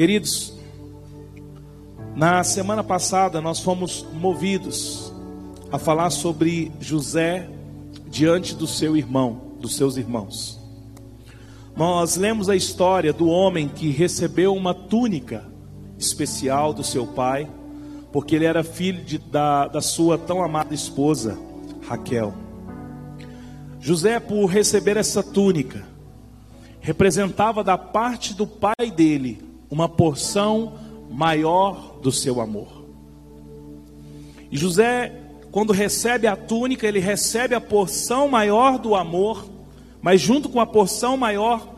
[0.00, 0.54] Queridos,
[2.16, 5.12] na semana passada nós fomos movidos
[5.70, 7.50] a falar sobre José
[8.08, 10.58] diante do seu irmão, dos seus irmãos.
[11.76, 15.44] Nós lemos a história do homem que recebeu uma túnica
[15.98, 17.46] especial do seu pai,
[18.10, 21.38] porque ele era filho de, da, da sua tão amada esposa,
[21.86, 22.32] Raquel.
[23.78, 25.84] José, por receber essa túnica,
[26.80, 30.74] representava da parte do pai dele uma porção
[31.10, 32.84] maior do seu amor.
[34.50, 35.12] E José,
[35.50, 39.46] quando recebe a túnica, ele recebe a porção maior do amor,
[40.02, 41.76] mas junto com a porção maior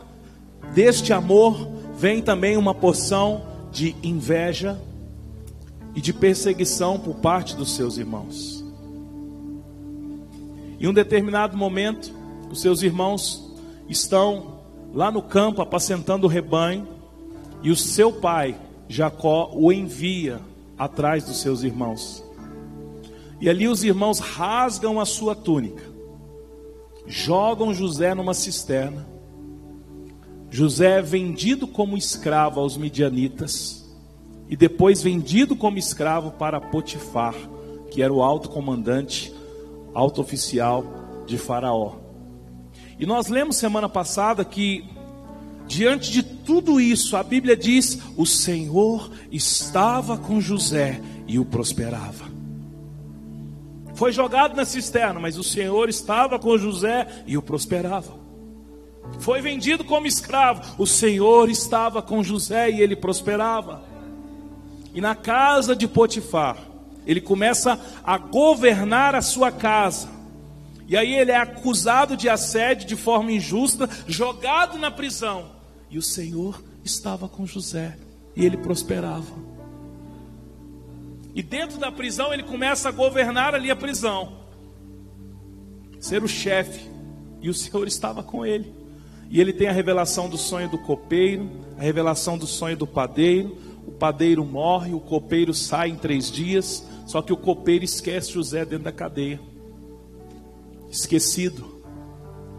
[0.74, 4.80] deste amor, vem também uma porção de inveja
[5.94, 8.64] e de perseguição por parte dos seus irmãos.
[10.80, 12.12] Em um determinado momento,
[12.50, 13.54] os seus irmãos
[13.88, 14.60] estão
[14.92, 16.88] lá no campo apacentando o rebanho,
[17.62, 18.56] e o seu pai,
[18.88, 20.40] Jacó, o envia
[20.76, 22.24] atrás dos seus irmãos.
[23.40, 25.82] E ali os irmãos rasgam a sua túnica,
[27.06, 29.06] jogam José numa cisterna.
[30.50, 33.82] José é vendido como escravo aos midianitas
[34.48, 37.34] e depois vendido como escravo para Potifar,
[37.90, 39.32] que era o alto comandante,
[39.94, 40.84] alto oficial
[41.26, 41.94] de Faraó.
[42.98, 44.84] E nós lemos semana passada que,
[45.72, 52.30] diante de tudo isso, a Bíblia diz: o Senhor estava com José e o prosperava.
[53.94, 58.20] Foi jogado na cisterna, mas o Senhor estava com José e o prosperava.
[59.18, 63.82] Foi vendido como escravo, o Senhor estava com José e ele prosperava.
[64.94, 66.56] E na casa de Potifar,
[67.06, 70.08] ele começa a governar a sua casa
[70.92, 75.61] e aí ele é acusado de assédio de forma injusta, jogado na prisão.
[75.92, 77.98] E o Senhor estava com José
[78.34, 79.52] e ele prosperava.
[81.34, 84.38] E dentro da prisão ele começa a governar ali a prisão,
[86.00, 86.90] ser o chefe.
[87.42, 88.72] E o Senhor estava com ele.
[89.28, 93.56] E ele tem a revelação do sonho do copeiro, a revelação do sonho do padeiro.
[93.86, 96.86] O padeiro morre, o copeiro sai em três dias.
[97.06, 99.38] Só que o copeiro esquece José dentro da cadeia
[100.92, 101.81] esquecido.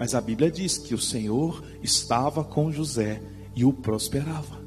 [0.03, 3.21] Mas a Bíblia diz que o Senhor estava com José
[3.55, 4.59] e o prosperava.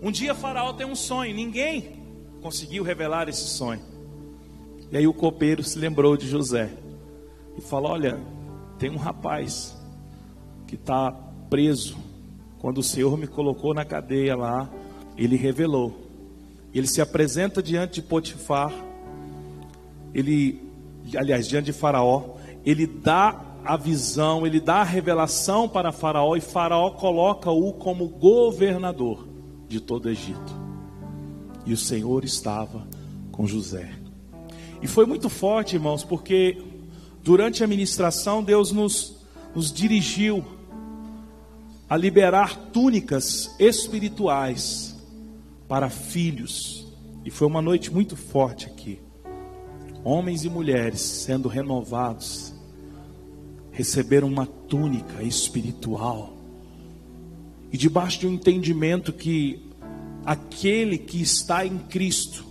[0.00, 1.96] Um dia Faraó tem um sonho, ninguém
[2.40, 3.80] conseguiu revelar esse sonho.
[4.88, 6.70] E aí o copeiro se lembrou de José
[7.58, 8.20] e falou: Olha,
[8.78, 9.76] tem um rapaz
[10.64, 11.10] que está
[11.50, 11.96] preso.
[12.60, 14.70] Quando o Senhor me colocou na cadeia lá,
[15.16, 16.06] ele revelou.
[16.72, 18.72] Ele se apresenta diante de Potifar,
[20.14, 20.62] ele,
[21.16, 26.40] aliás, diante de Faraó, ele dá a visão, ele dá a revelação para Faraó e
[26.40, 29.28] Faraó coloca-o como governador
[29.68, 30.60] de todo o Egito.
[31.66, 32.86] E o Senhor estava
[33.30, 33.90] com José.
[34.82, 36.62] E foi muito forte, irmãos, porque
[37.22, 39.18] durante a ministração Deus nos,
[39.54, 40.44] nos dirigiu
[41.88, 44.96] a liberar túnicas espirituais
[45.68, 46.86] para filhos.
[47.24, 48.98] E foi uma noite muito forte aqui.
[50.02, 52.49] Homens e mulheres sendo renovados
[53.72, 56.34] receberam uma túnica espiritual.
[57.72, 59.70] E debaixo de um entendimento que
[60.24, 62.44] aquele que está em Cristo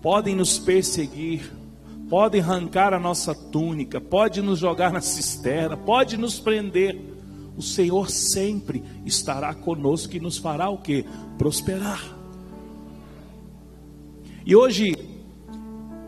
[0.00, 1.52] podem nos perseguir,
[2.08, 6.98] podem arrancar a nossa túnica, pode nos jogar na cisterna, pode nos prender.
[7.56, 11.04] O Senhor sempre estará conosco e nos fará o que?
[11.38, 12.02] Prosperar.
[14.44, 14.94] E hoje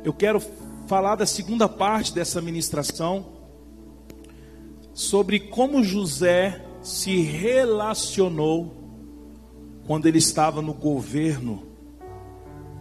[0.05, 0.43] eu quero
[0.87, 3.36] falar da segunda parte dessa ministração
[4.97, 8.75] sobre como José se relacionou
[9.87, 11.65] quando ele estava no governo,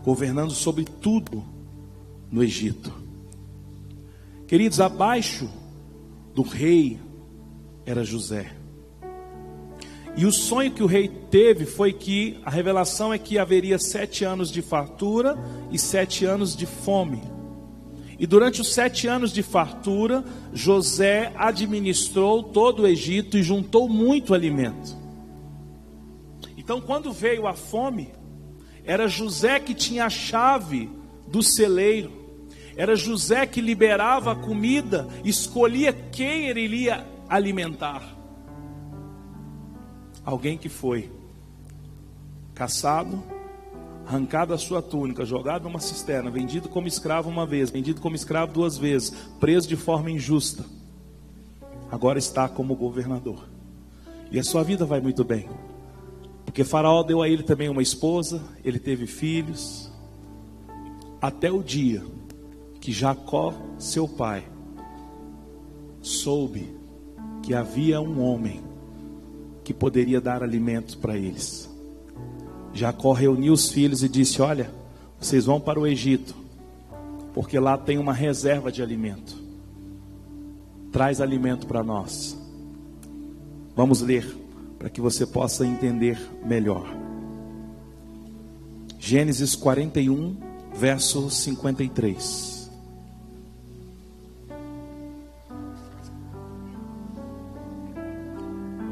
[0.02, 1.44] governando sobre tudo
[2.32, 2.92] no Egito.
[4.48, 5.50] Queridos, abaixo
[6.34, 7.02] do rei
[7.86, 8.50] era José.
[10.16, 14.24] E o sonho que o rei teve foi que a revelação é que haveria sete
[14.24, 15.38] anos de fartura
[15.70, 17.35] e sete anos de fome.
[18.18, 20.24] E durante os sete anos de fartura,
[20.54, 24.96] José administrou todo o Egito e juntou muito alimento.
[26.58, 28.12] Então, quando veio a fome,
[28.86, 30.90] era José que tinha a chave
[31.28, 32.12] do celeiro,
[32.78, 38.16] era José que liberava a comida, escolhia quem ele iria alimentar.
[40.24, 41.12] Alguém que foi
[42.54, 43.22] caçado,
[44.06, 48.54] arrancado a sua túnica, jogado numa cisterna, vendido como escravo uma vez, vendido como escravo
[48.54, 50.64] duas vezes, preso de forma injusta,
[51.92, 53.48] agora está como governador.
[54.32, 55.48] E a sua vida vai muito bem,
[56.46, 59.92] Porque Faraó deu a ele também uma esposa, ele teve filhos,
[61.22, 62.04] até o dia
[62.80, 64.48] que Jacó, seu pai,
[66.02, 66.74] soube
[67.42, 68.64] que havia um homem
[69.64, 71.75] que poderia dar alimento para eles.
[72.76, 74.70] Jacó reuniu os filhos e disse: Olha,
[75.18, 76.36] vocês vão para o Egito,
[77.34, 79.34] porque lá tem uma reserva de alimento.
[80.92, 82.38] Traz alimento para nós.
[83.76, 84.26] Vamos ler
[84.78, 86.86] para que você possa entender melhor.
[89.00, 90.36] Gênesis 41,
[90.74, 92.70] verso 53.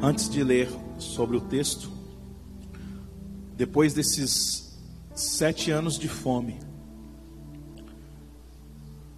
[0.00, 1.93] Antes de ler sobre o texto,
[3.56, 4.76] depois desses
[5.14, 6.58] sete anos de fome,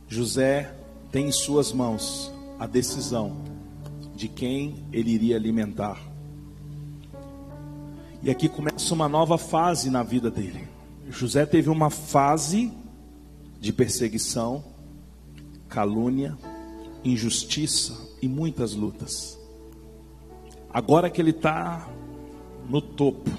[0.09, 0.75] José
[1.11, 3.37] tem em suas mãos a decisão
[4.15, 6.00] de quem ele iria alimentar.
[8.23, 10.69] E aqui começa uma nova fase na vida dele.
[11.09, 12.73] José teve uma fase
[13.61, 14.65] de perseguição,
[15.69, 16.37] calúnia,
[17.05, 19.38] injustiça e muitas lutas.
[20.73, 21.88] Agora que ele está
[22.69, 23.31] no topo,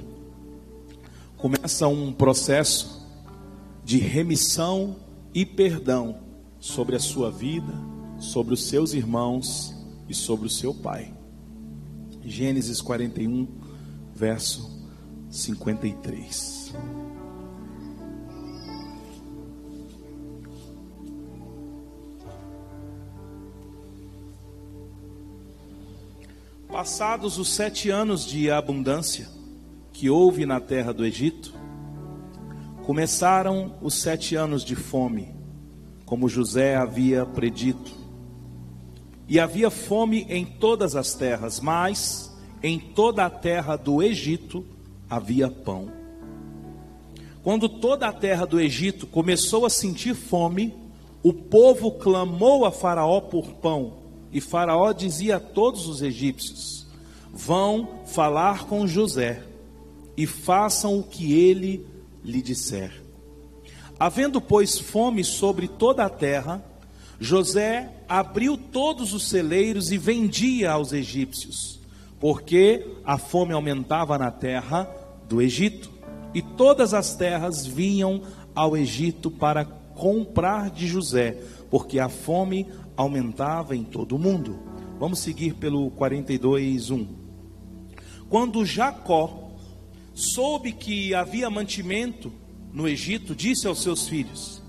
[1.38, 3.07] começa um processo
[3.84, 4.98] de remissão
[5.34, 6.19] e perdão
[6.60, 7.74] sobre a sua vida,
[8.19, 9.74] sobre os seus irmãos
[10.10, 11.13] e sobre o seu pai.
[12.25, 13.48] Gênesis 41,
[14.13, 14.69] verso
[15.30, 16.74] 53.
[26.68, 29.37] Passados os sete anos de abundância
[29.98, 31.52] que houve na terra do Egito,
[32.86, 35.34] começaram os sete anos de fome,
[36.06, 37.92] como José havia predito.
[39.28, 44.64] E havia fome em todas as terras, mas em toda a terra do Egito
[45.10, 45.92] havia pão.
[47.42, 50.76] Quando toda a terra do Egito começou a sentir fome,
[51.24, 53.94] o povo clamou a Faraó por pão,
[54.32, 56.86] e Faraó dizia a todos os egípcios:
[57.34, 59.56] Vão falar com José
[60.18, 61.86] e façam o que ele
[62.25, 63.04] lhe disser.
[64.00, 66.64] Havendo, pois, fome sobre toda a terra,
[67.19, 71.80] José abriu todos os celeiros e vendia aos egípcios,
[72.19, 74.90] porque a fome aumentava na terra
[75.28, 75.90] do Egito,
[76.34, 78.22] e todas as terras vinham
[78.54, 84.60] ao Egito para comprar de José, porque a fome aumentava em todo o mundo.
[85.00, 87.08] Vamos seguir pelo 42, 1.
[88.30, 89.47] Quando Jacó
[90.18, 92.34] soube que havia mantimento
[92.74, 94.64] no Egito, disse aos seus filhos: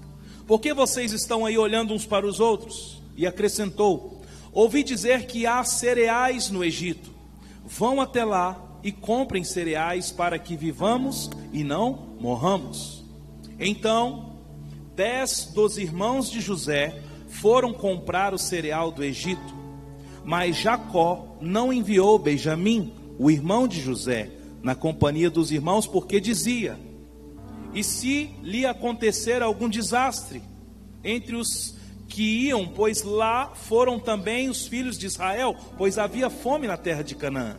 [0.47, 3.03] Por que vocês estão aí olhando uns para os outros?
[3.17, 4.21] E acrescentou:
[4.53, 7.11] Ouvi dizer que há cereais no Egito.
[7.65, 13.03] Vão até lá e comprem cereais para que vivamos e não morramos.
[13.59, 14.39] Então,
[14.95, 19.55] dez dos irmãos de José foram comprar o cereal do Egito,
[20.25, 24.31] mas Jacó não enviou Benjamim, o irmão de José,
[24.63, 26.79] na companhia dos irmãos, porque dizia:
[27.75, 30.43] E se lhe acontecer algum desastre
[31.03, 31.77] entre os
[32.09, 37.03] que iam, pois lá foram também os filhos de Israel, pois havia fome na terra
[37.03, 37.57] de Canaã.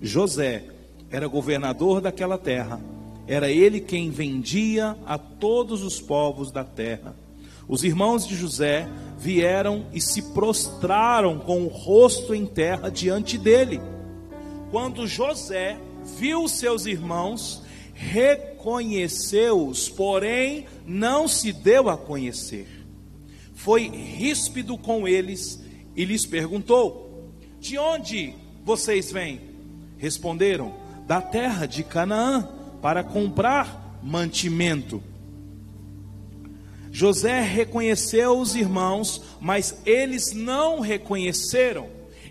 [0.00, 0.64] José
[1.10, 2.80] era governador daquela terra,
[3.26, 7.14] era ele quem vendia a todos os povos da terra.
[7.68, 13.80] Os irmãos de José vieram e se prostraram com o rosto em terra diante dele.
[14.70, 15.76] Quando José
[16.18, 22.66] viu seus irmãos, reconheceu-os, porém não se deu a conhecer.
[23.54, 25.62] Foi ríspido com eles
[25.96, 28.34] e lhes perguntou: De onde
[28.64, 29.40] vocês vêm?
[29.98, 30.74] Responderam:
[31.06, 32.48] Da terra de Canaã,
[32.80, 35.02] para comprar mantimento.
[36.92, 41.88] José reconheceu os irmãos, mas eles não reconheceram.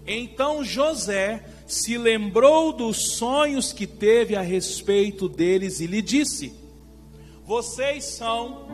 [0.07, 6.53] Então José se lembrou dos sonhos que teve a respeito deles e lhe disse:
[7.43, 8.67] Vocês são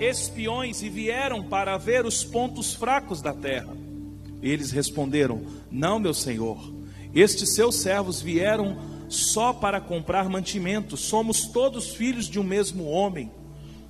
[0.00, 3.76] espiões e vieram para ver os pontos fracos da terra.
[4.42, 6.72] Eles responderam: Não, meu senhor.
[7.14, 8.76] Estes seus servos vieram
[9.08, 10.96] só para comprar mantimento.
[10.96, 13.30] Somos todos filhos de um mesmo homem.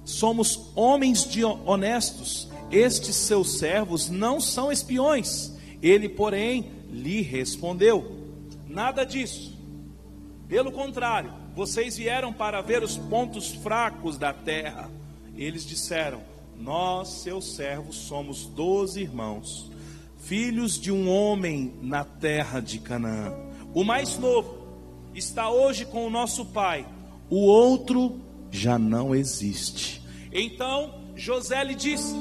[0.04, 2.48] Somos homens de honestos.
[2.70, 5.52] Estes seus servos não são espiões.
[5.82, 8.17] Ele, porém, lhe respondeu:
[8.68, 9.56] Nada disso.
[10.46, 14.90] Pelo contrário, vocês vieram para ver os pontos fracos da terra.
[15.36, 16.20] Eles disseram:
[16.56, 19.70] Nós, seus servos, somos doze irmãos,
[20.18, 23.34] filhos de um homem na terra de Canaã.
[23.74, 24.58] O mais novo
[25.14, 26.86] está hoje com o nosso pai,
[27.30, 28.20] o outro
[28.50, 30.02] já não existe.
[30.32, 32.14] Então José lhe disse: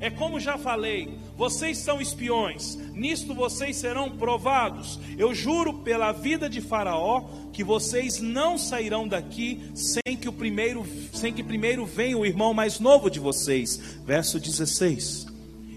[0.00, 4.98] É como já falei, vocês são espiões, nisto vocês serão provados.
[5.18, 10.86] Eu juro pela vida de Faraó que vocês não sairão daqui sem que o primeiro,
[11.12, 13.98] sem que primeiro venha o irmão mais novo de vocês.
[14.04, 15.26] Verso 16.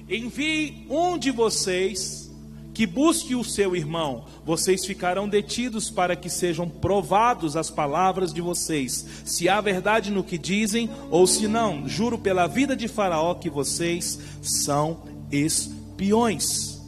[0.09, 2.25] Envie um de vocês
[2.75, 8.41] que busque o seu irmão, vocês ficarão detidos para que sejam provados as palavras de
[8.41, 11.87] vocês, se há verdade no que dizem ou se não.
[11.87, 16.81] Juro pela vida de Faraó que vocês são espiões.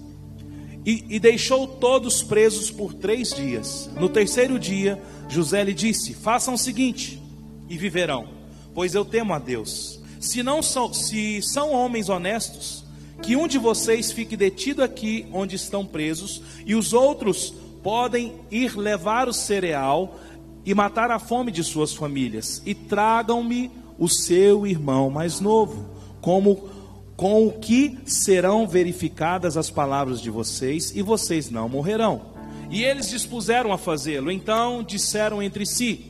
[0.85, 3.89] E, e deixou todos presos por três dias.
[3.99, 7.21] No terceiro dia, José lhe disse: Façam o seguinte
[7.69, 8.27] e viverão,
[8.73, 9.99] pois eu temo a Deus.
[10.19, 12.85] Se não são, se são homens honestos,
[13.21, 17.53] que um de vocês fique detido aqui onde estão presos, e os outros
[17.83, 20.19] podem ir levar o cereal
[20.65, 25.85] e matar a fome de suas famílias, e tragam-me o seu irmão mais novo,
[26.21, 26.69] como
[27.17, 32.21] com o que serão verificadas as palavras de vocês, e vocês não morrerão.
[32.69, 34.31] E eles dispuseram a fazê-lo.
[34.31, 36.05] Então disseram entre si: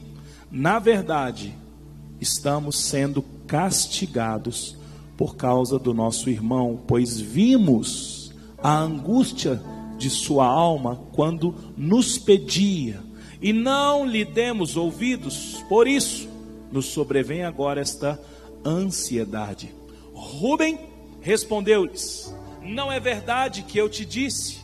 [0.51, 1.55] Na verdade,
[2.19, 4.75] estamos sendo castigados
[5.15, 9.61] por causa do nosso irmão, pois vimos a angústia
[9.97, 13.01] de sua alma quando nos pedia,
[13.41, 16.27] e não lhe demos ouvidos, por isso
[16.71, 18.19] nos sobrevém agora esta
[18.65, 19.73] ansiedade.
[20.13, 24.59] Rubem respondeu-lhes: Não é verdade que eu te disse,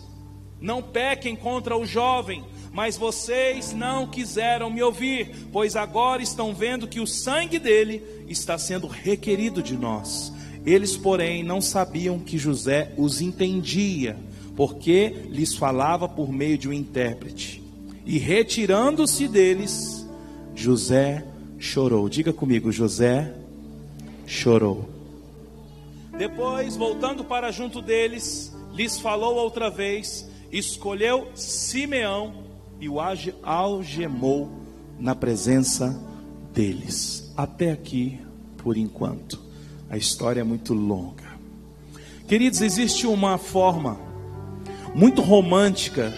[0.59, 6.87] não pequem contra o jovem, mas vocês não quiseram me ouvir, pois agora estão vendo
[6.87, 10.33] que o sangue dele está sendo requerido de nós.
[10.65, 14.17] Eles, porém, não sabiam que José os entendia,
[14.55, 17.61] porque lhes falava por meio de um intérprete.
[18.05, 20.05] E retirando-se deles,
[20.55, 21.25] José
[21.59, 22.09] chorou.
[22.09, 23.33] Diga comigo, José
[24.25, 24.89] chorou.
[26.17, 32.43] Depois, voltando para junto deles, lhes falou outra vez, escolheu Simeão
[32.79, 32.97] e o
[33.41, 34.49] algemou
[34.99, 35.99] na presença
[36.53, 37.33] deles.
[37.35, 38.19] Até aqui,
[38.57, 39.41] por enquanto.
[39.89, 41.33] A história é muito longa.
[42.27, 43.99] Queridos, existe uma forma
[44.93, 46.13] muito romântica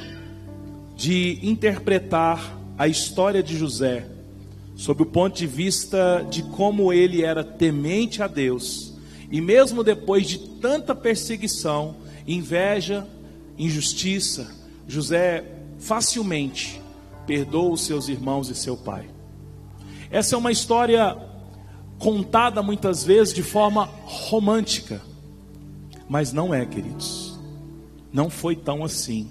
[0.95, 4.05] de interpretar a história de José,
[4.75, 8.94] sob o ponto de vista de como ele era temente a Deus,
[9.31, 11.95] e mesmo depois de tanta perseguição,
[12.27, 13.07] inveja,
[13.57, 14.53] injustiça,
[14.87, 15.43] José
[15.79, 16.81] facilmente
[17.25, 19.09] perdoa os seus irmãos e seu pai.
[20.11, 21.17] Essa é uma história
[21.97, 25.01] contada muitas vezes de forma romântica,
[26.07, 27.37] mas não é, queridos.
[28.13, 29.29] Não foi tão assim.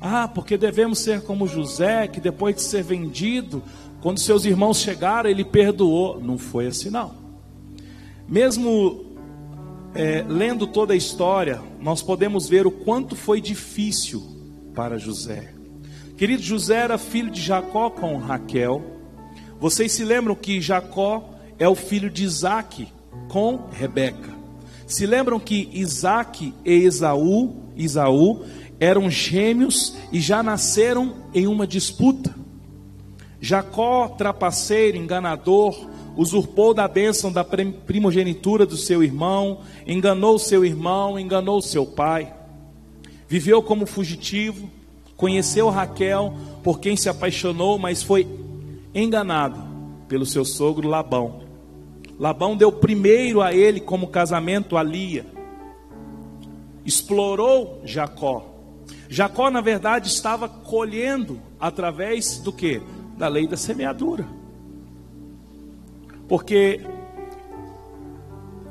[0.00, 3.62] Ah, porque devemos ser como José, que depois de ser vendido,
[4.00, 6.20] quando seus irmãos chegaram, ele perdoou.
[6.20, 7.21] Não foi assim, não.
[8.28, 9.04] Mesmo
[9.94, 14.22] é, lendo toda a história, nós podemos ver o quanto foi difícil
[14.74, 15.52] para José.
[16.16, 18.82] Querido, José era filho de Jacó com Raquel.
[19.60, 22.88] Vocês se lembram que Jacó é o filho de Isaac
[23.28, 24.30] com Rebeca.
[24.86, 28.44] Se lembram que Isaac e Esaú, Isaú
[28.78, 32.34] eram gêmeos e já nasceram em uma disputa.
[33.40, 41.60] Jacó, trapaceiro, enganador, usurpou da bênção da primogenitura do seu irmão, enganou seu irmão, enganou
[41.62, 42.32] seu pai.
[43.28, 44.68] Viveu como fugitivo,
[45.16, 48.26] conheceu Raquel, por quem se apaixonou, mas foi
[48.94, 49.58] enganado
[50.06, 51.42] pelo seu sogro Labão.
[52.18, 55.26] Labão deu primeiro a ele como casamento a Lia.
[56.84, 58.46] Explorou Jacó.
[59.08, 62.82] Jacó, na verdade, estava colhendo através do que?
[63.16, 64.41] Da lei da semeadura.
[66.32, 66.80] Porque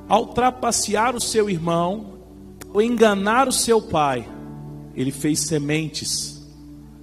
[0.09, 2.17] ao trapacear o seu irmão,
[2.73, 4.27] ou enganar o seu pai,
[4.95, 6.43] ele fez sementes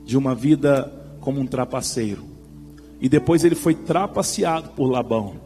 [0.05, 2.25] de uma vida como um trapaceiro.
[3.01, 5.37] E depois ele foi trapaceado por Labão.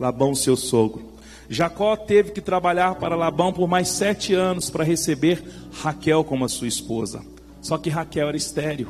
[0.00, 1.12] Labão, seu sogro.
[1.46, 6.48] Jacó teve que trabalhar para Labão por mais sete anos para receber Raquel como a
[6.48, 7.20] sua esposa.
[7.60, 8.88] Só que Raquel era estéril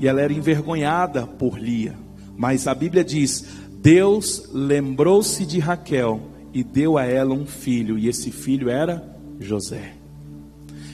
[0.00, 1.94] e ela era envergonhada por Lia.
[2.36, 3.44] Mas a Bíblia diz:
[3.84, 6.18] Deus lembrou-se de Raquel
[6.54, 9.92] e deu a ela um filho, e esse filho era José.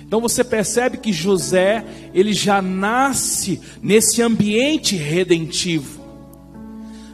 [0.04, 6.00] Então você percebe que José, ele já nasce nesse ambiente redentivo.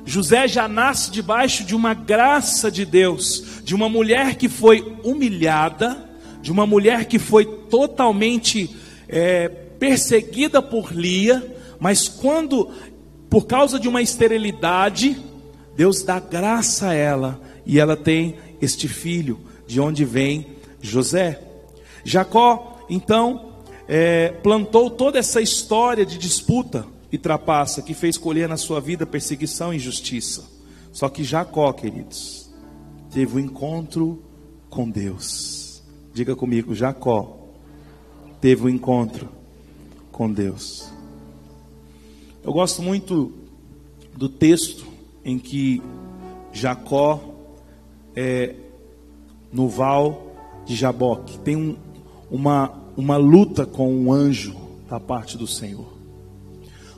[0.07, 6.09] José já nasce debaixo de uma graça de Deus, de uma mulher que foi humilhada,
[6.41, 8.75] de uma mulher que foi totalmente
[9.11, 12.71] é, perseguida por Lia, Mas quando,
[13.29, 15.26] por causa de uma esterilidade,
[15.77, 20.47] Deus dá graça a ela e ela tem este filho, de onde vem
[20.81, 21.41] José.
[22.03, 23.53] Jacó, então,
[23.87, 29.05] é, plantou toda essa história de disputa e trapaça que fez colher na sua vida
[29.05, 30.45] perseguição e injustiça.
[30.93, 32.51] Só que Jacó, queridos,
[33.13, 34.23] teve um encontro
[34.71, 35.83] com Deus.
[36.15, 37.37] Diga comigo, Jacó
[38.41, 39.29] teve um encontro
[40.11, 40.89] com Deus.
[42.43, 43.33] Eu gosto muito
[44.17, 44.96] do texto
[45.27, 45.83] em que
[46.53, 47.21] Jacó
[48.15, 48.55] é
[49.53, 51.77] no val de Jaboque tem um,
[52.31, 54.55] uma, uma luta com um anjo
[54.89, 55.93] da parte do Senhor.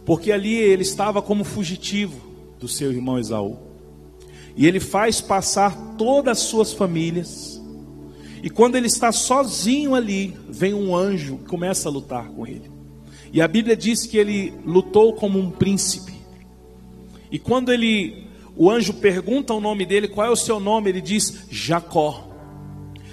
[0.04, 2.20] Porque ali ele estava como fugitivo
[2.60, 3.56] do seu irmão Esaú.
[4.54, 7.62] E ele faz passar todas as suas famílias.
[8.42, 12.70] E quando ele está sozinho ali, vem um anjo e começa a lutar com ele.
[13.32, 16.17] E a Bíblia diz que ele lutou como um príncipe.
[17.30, 20.90] E quando ele, o anjo pergunta o nome dele, qual é o seu nome?
[20.90, 22.28] Ele diz Jacó.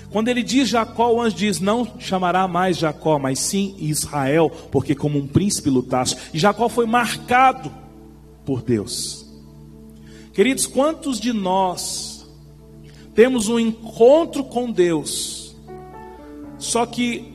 [0.09, 4.95] Quando ele diz Jacó, o anjo diz: Não chamará mais Jacó, mas sim Israel, porque
[4.95, 6.17] como um príncipe lutaste.
[6.33, 7.71] E Jacó foi marcado
[8.45, 9.25] por Deus.
[10.33, 12.25] Queridos, quantos de nós
[13.13, 15.55] temos um encontro com Deus,
[16.57, 17.33] só que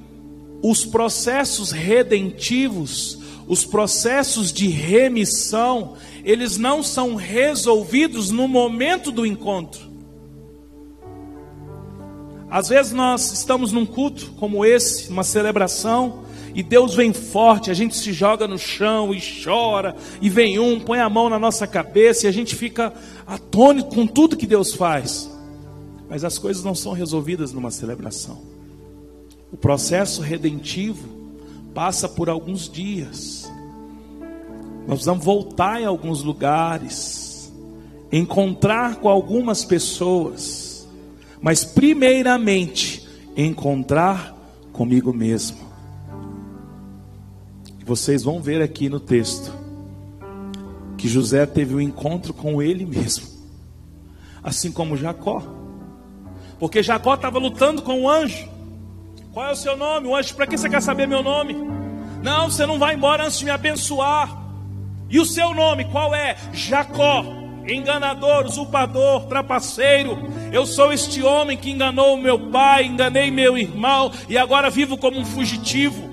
[0.62, 3.18] os processos redentivos,
[3.50, 9.90] os processos de remissão, eles não são resolvidos no momento do encontro.
[12.48, 16.22] Às vezes nós estamos num culto como esse, uma celebração,
[16.54, 20.78] e Deus vem forte, a gente se joga no chão e chora, e vem um,
[20.78, 22.94] põe a mão na nossa cabeça e a gente fica
[23.26, 25.28] atônito com tudo que Deus faz.
[26.08, 28.40] Mas as coisas não são resolvidas numa celebração.
[29.50, 31.19] O processo redentivo
[31.74, 33.50] passa por alguns dias.
[34.86, 37.52] Nós vamos voltar em alguns lugares,
[38.10, 40.88] encontrar com algumas pessoas,
[41.40, 43.06] mas primeiramente
[43.36, 44.34] encontrar
[44.72, 45.58] comigo mesmo.
[47.84, 49.52] Vocês vão ver aqui no texto
[50.96, 53.26] que José teve um encontro com ele mesmo,
[54.42, 55.42] assim como Jacó,
[56.58, 58.49] porque Jacó estava lutando com o anjo.
[59.32, 60.08] Qual é o seu nome?
[60.08, 61.54] O anjo, para que você quer saber meu nome?
[62.22, 64.36] Não, você não vai embora antes de me abençoar.
[65.08, 66.36] E o seu nome, qual é?
[66.52, 67.24] Jacó,
[67.66, 70.18] enganador, usurpador, trapaceiro.
[70.52, 75.18] Eu sou este homem que enganou meu pai, enganei meu irmão e agora vivo como
[75.18, 76.10] um fugitivo.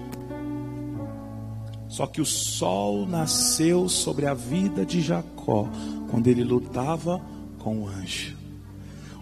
[1.87, 5.67] Só que o sol nasceu sobre a vida de Jacó
[6.11, 7.19] quando ele lutava
[7.57, 8.36] com o anjo.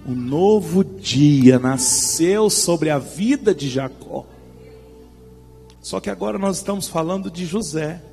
[0.05, 4.25] Um novo dia nasceu sobre a vida de Jacó.
[5.81, 8.03] Só que agora nós estamos falando de José.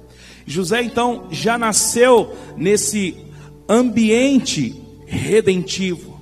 [0.47, 3.17] José então já nasceu nesse
[3.69, 4.75] ambiente
[5.07, 6.13] redentivo.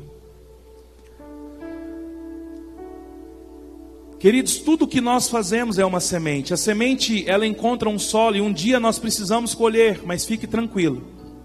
[4.19, 6.53] Queridos, tudo que nós fazemos é uma semente.
[6.53, 11.03] A semente, ela encontra um solo e um dia nós precisamos colher, mas fique tranquilo.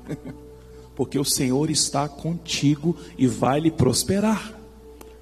[0.95, 4.53] Porque o Senhor está contigo e vai lhe prosperar.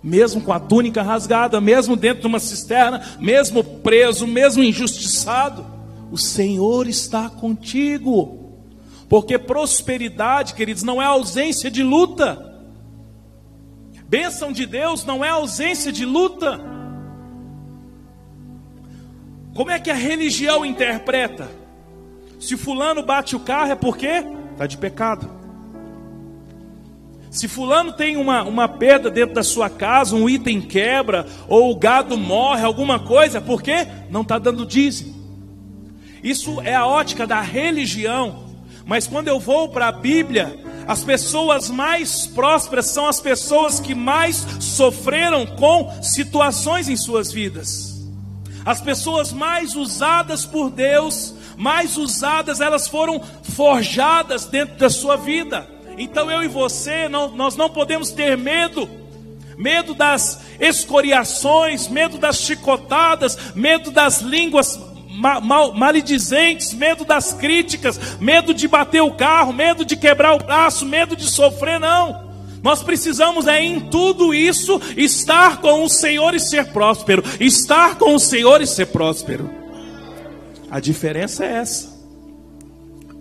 [0.01, 5.65] Mesmo com a túnica rasgada, mesmo dentro de uma cisterna, mesmo preso, mesmo injustiçado,
[6.11, 8.39] o Senhor está contigo.
[9.09, 12.53] Porque prosperidade, queridos, não é ausência de luta.
[14.07, 16.59] Bênção de Deus não é ausência de luta.
[19.55, 21.49] Como é que a religião interpreta?
[22.39, 25.42] Se fulano bate o carro é porque está de pecado.
[27.33, 31.75] Se fulano tem uma, uma perda dentro da sua casa, um item quebra, ou o
[31.75, 35.15] gado morre, alguma coisa, é porque não está dando dízimo.
[36.23, 38.53] Isso é a ótica da religião.
[38.85, 40.55] Mas quando eu vou para a Bíblia,
[40.87, 47.99] as pessoas mais prósperas são as pessoas que mais sofreram com situações em suas vidas.
[48.63, 55.72] As pessoas mais usadas por Deus, mais usadas, elas foram forjadas dentro da sua vida.
[55.97, 58.89] Então eu e você, não, nós não podemos ter medo.
[59.57, 64.79] Medo das escoriações, medo das chicotadas, medo das línguas
[65.41, 70.85] mal, maledizentes, medo das críticas, medo de bater o carro, medo de quebrar o braço,
[70.85, 72.33] medo de sofrer, não.
[72.63, 78.15] Nós precisamos é em tudo isso estar com o Senhor e ser próspero, estar com
[78.15, 79.49] o Senhor e ser próspero.
[80.71, 81.93] A diferença é essa.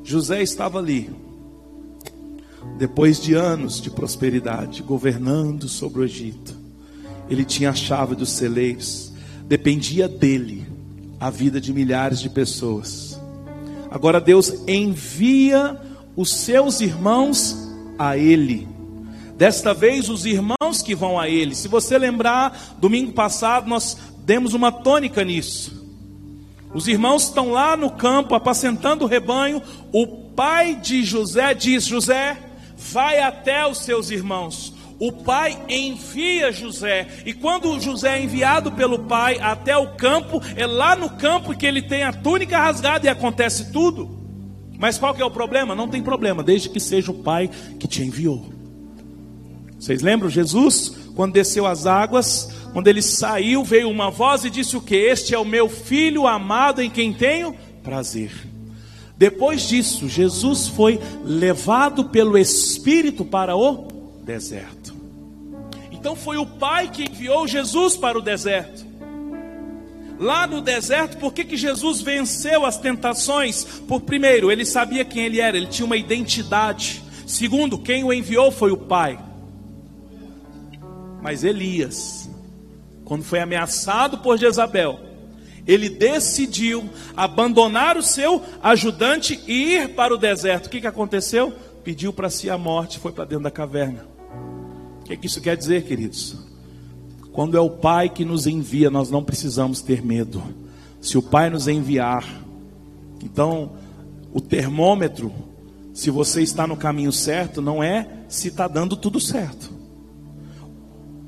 [0.04, 1.10] José estava ali,
[2.78, 6.54] depois de anos de prosperidade, governando sobre o Egito.
[7.28, 9.12] Ele tinha a chave dos celeiros,
[9.46, 10.66] dependia dele
[11.20, 13.20] a vida de milhares de pessoas.
[13.90, 15.78] Agora Deus envia
[16.16, 17.56] os seus irmãos
[17.98, 18.68] a ele.
[19.36, 21.54] Desta vez, os irmãos que vão a ele.
[21.54, 25.82] Se você lembrar, domingo passado nós demos uma tônica nisso.
[26.74, 29.62] Os irmãos estão lá no campo apacentando o rebanho.
[29.92, 32.38] O pai de José diz: José,
[32.90, 34.74] vai até os seus irmãos.
[34.98, 40.66] O pai envia José, e quando José é enviado pelo pai até o campo, é
[40.66, 44.08] lá no campo que ele tem a túnica rasgada e acontece tudo.
[44.78, 45.74] Mas qual que é o problema?
[45.74, 48.46] Não tem problema, desde que seja o pai que te enviou.
[49.78, 54.76] Vocês lembram Jesus, quando desceu as águas, quando ele saiu, veio uma voz e disse
[54.76, 54.94] o que?
[54.94, 58.51] Este é o meu filho amado em quem tenho prazer.
[59.22, 63.86] Depois disso, Jesus foi levado pelo Espírito para o
[64.24, 64.96] deserto.
[65.92, 68.84] Então foi o Pai que enviou Jesus para o deserto.
[70.18, 73.62] Lá no deserto, por que, que Jesus venceu as tentações?
[73.86, 77.00] Por primeiro, ele sabia quem ele era, ele tinha uma identidade.
[77.24, 79.20] Segundo, quem o enviou foi o Pai.
[81.22, 82.28] Mas Elias,
[83.04, 85.11] quando foi ameaçado por Jezabel,
[85.66, 90.66] ele decidiu abandonar o seu ajudante e ir para o deserto.
[90.66, 91.52] O que, que aconteceu?
[91.84, 94.06] Pediu para si a morte, foi para dentro da caverna.
[95.00, 96.36] O que, que isso quer dizer, queridos?
[97.32, 100.42] Quando é o Pai que nos envia, nós não precisamos ter medo.
[101.00, 102.24] Se o Pai nos enviar,
[103.22, 103.72] então
[104.32, 105.32] o termômetro,
[105.94, 109.70] se você está no caminho certo, não é se está dando tudo certo.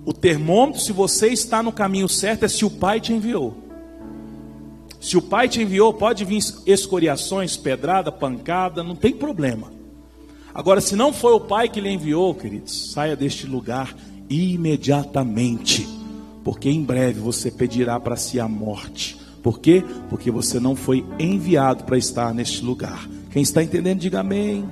[0.05, 3.64] O termômetro, se você está no caminho certo, é se o Pai te enviou.
[5.05, 9.71] Se o Pai te enviou, pode vir escoriações, pedrada, pancada, não tem problema.
[10.55, 13.95] Agora, se não foi o Pai que lhe enviou, queridos, saia deste lugar
[14.31, 15.87] imediatamente,
[16.43, 19.21] porque em breve você pedirá para si a morte.
[19.43, 19.85] Por quê?
[20.09, 23.07] Porque você não foi enviado para estar neste lugar.
[23.31, 24.65] Quem está entendendo, diga amém.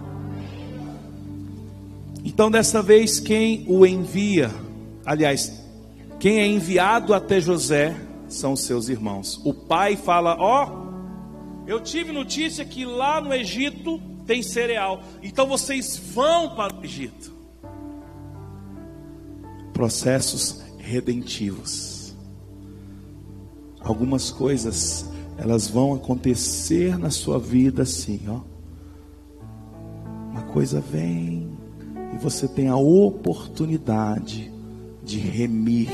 [2.25, 4.51] Então, dessa vez, quem o envia
[5.05, 5.61] Aliás,
[6.21, 7.95] quem é enviado até José
[8.35, 9.41] são seus irmãos.
[9.45, 10.93] O pai fala: Ó, oh,
[11.67, 17.33] eu tive notícia que lá no Egito tem cereal, então vocês vão para o Egito.
[19.73, 22.15] Processos redentivos.
[23.81, 28.41] Algumas coisas elas vão acontecer na sua vida assim, ó.
[30.31, 31.51] Uma coisa vem
[32.15, 34.53] e você tem a oportunidade
[35.03, 35.91] de remir.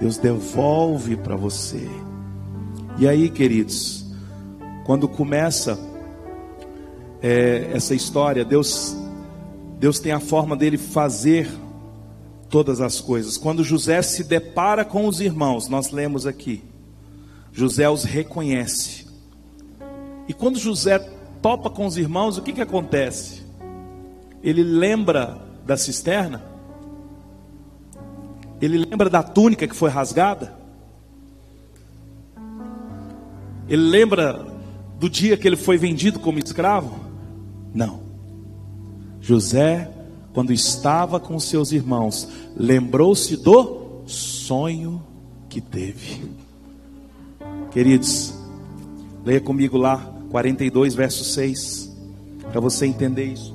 [0.00, 1.88] Deus devolve para você.
[2.98, 4.04] E aí, queridos,
[4.84, 5.78] quando começa
[7.22, 8.96] é, essa história, Deus,
[9.78, 11.48] Deus tem a forma dele fazer
[12.48, 13.36] todas as coisas.
[13.36, 16.62] Quando José se depara com os irmãos, nós lemos aqui,
[17.52, 19.06] José os reconhece.
[20.28, 20.98] E quando José
[21.42, 23.42] topa com os irmãos, o que, que acontece?
[24.42, 26.53] Ele lembra da cisterna
[28.64, 30.54] ele lembra da túnica que foi rasgada?
[33.68, 34.46] Ele lembra
[34.98, 36.98] do dia que ele foi vendido como escravo?
[37.74, 38.00] Não.
[39.20, 39.90] José,
[40.32, 45.02] quando estava com seus irmãos, lembrou-se do sonho
[45.48, 46.22] que teve.
[47.70, 48.34] Queridos,
[49.24, 51.92] leia comigo lá, 42, verso 6,
[52.50, 53.53] para você entender isso.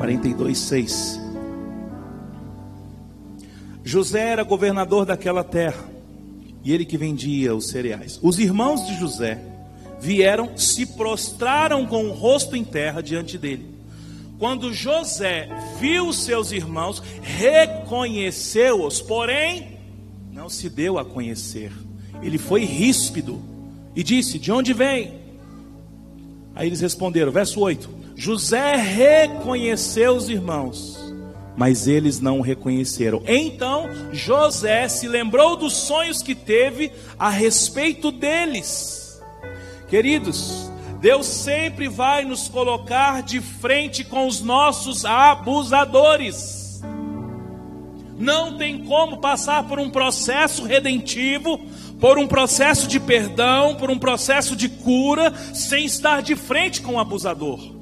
[0.00, 1.20] 42, 6.
[3.84, 5.86] José era governador daquela terra
[6.64, 8.18] e ele que vendia os cereais.
[8.22, 9.38] Os irmãos de José
[10.00, 13.74] vieram, se prostraram com o rosto em terra diante dele.
[14.38, 19.76] Quando José viu seus irmãos, reconheceu-os, porém
[20.32, 21.72] não se deu a conhecer.
[22.22, 23.38] Ele foi ríspido
[23.94, 25.20] e disse: De onde vem?
[26.54, 30.98] Aí eles responderam, verso 8: José reconheceu os irmãos,
[31.56, 33.22] mas eles não o reconheceram.
[33.26, 39.18] Então José se lembrou dos sonhos que teve a respeito deles.
[39.88, 46.82] Queridos, Deus sempre vai nos colocar de frente com os nossos abusadores.
[48.18, 51.58] Não tem como passar por um processo redentivo,
[51.98, 56.96] por um processo de perdão, por um processo de cura, sem estar de frente com
[56.96, 57.79] o abusador.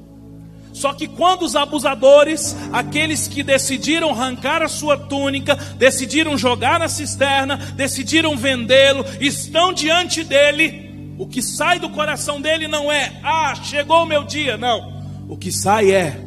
[0.78, 6.88] Só que quando os abusadores, aqueles que decidiram arrancar a sua túnica, decidiram jogar na
[6.88, 13.56] cisterna, decidiram vendê-lo, estão diante dele, o que sai do coração dele não é, ah,
[13.56, 15.02] chegou o meu dia, não.
[15.28, 16.20] O que sai é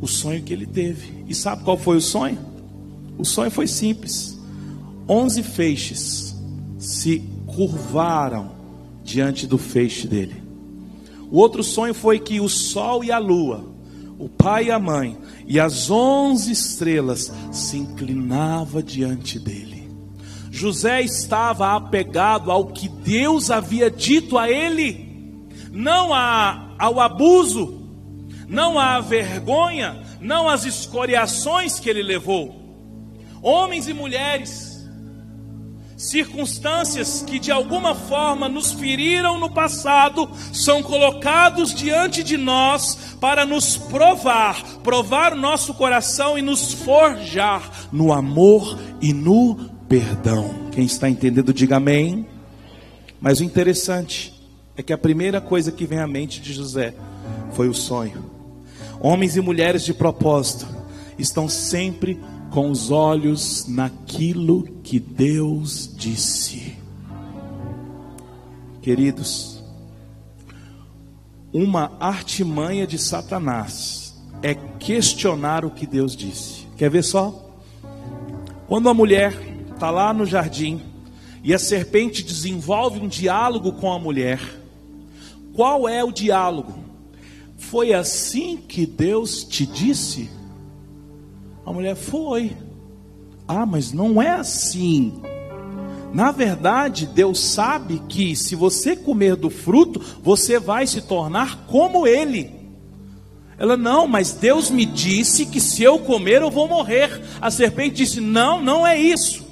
[0.00, 1.24] o sonho que ele teve.
[1.28, 2.38] E sabe qual foi o sonho?
[3.18, 4.40] O sonho foi simples:
[5.06, 6.34] onze feixes
[6.78, 8.50] se curvaram
[9.04, 10.47] diante do feixe dele.
[11.30, 13.64] O outro sonho foi que o sol e a lua,
[14.18, 19.88] o pai e a mãe e as onze estrelas se inclinava diante dele.
[20.50, 25.06] José estava apegado ao que Deus havia dito a ele,
[25.70, 27.82] não a, ao abuso,
[28.48, 32.56] não à vergonha, não às escoriações que ele levou.
[33.40, 34.67] Homens e mulheres
[35.98, 43.44] circunstâncias que de alguma forma nos feriram no passado são colocados diante de nós para
[43.44, 49.56] nos provar, provar o nosso coração e nos forjar no amor e no
[49.88, 50.54] perdão.
[50.70, 52.24] Quem está entendendo, diga amém.
[53.20, 54.32] Mas o interessante
[54.76, 56.94] é que a primeira coisa que vem à mente de José
[57.52, 58.30] foi o sonho.
[59.00, 60.68] Homens e mulheres de propósito
[61.18, 66.76] estão sempre com os olhos naquilo que Deus disse.
[68.80, 69.62] Queridos,
[71.52, 76.66] uma artimanha de Satanás é questionar o que Deus disse.
[76.76, 77.48] Quer ver só?
[78.66, 79.34] Quando a mulher
[79.72, 80.80] está lá no jardim
[81.42, 84.40] e a serpente desenvolve um diálogo com a mulher,
[85.54, 86.74] qual é o diálogo?
[87.56, 90.30] Foi assim que Deus te disse?
[91.68, 92.56] A mulher foi.
[93.46, 95.20] Ah, mas não é assim.
[96.14, 102.06] Na verdade, Deus sabe que se você comer do fruto, você vai se tornar como
[102.06, 102.50] Ele.
[103.58, 107.22] Ela, não, mas Deus me disse que se eu comer eu vou morrer.
[107.38, 109.46] A serpente disse: não, não é isso.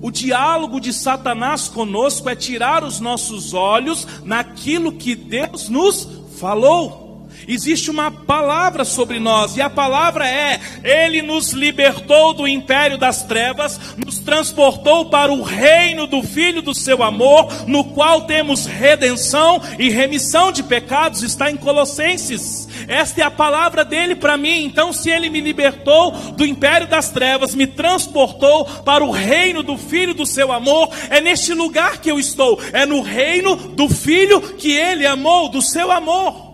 [0.00, 7.05] O diálogo de Satanás conosco é tirar os nossos olhos naquilo que Deus nos falou.
[7.48, 13.22] Existe uma palavra sobre nós, e a palavra é: Ele nos libertou do império das
[13.22, 19.62] trevas, nos transportou para o reino do Filho do seu amor, no qual temos redenção
[19.78, 22.68] e remissão de pecados, está em Colossenses.
[22.88, 24.64] Esta é a palavra dele para mim.
[24.64, 29.76] Então, se ele me libertou do império das trevas, me transportou para o reino do
[29.76, 34.40] Filho do seu amor, é neste lugar que eu estou, é no reino do Filho
[34.40, 36.45] que ele amou, do seu amor.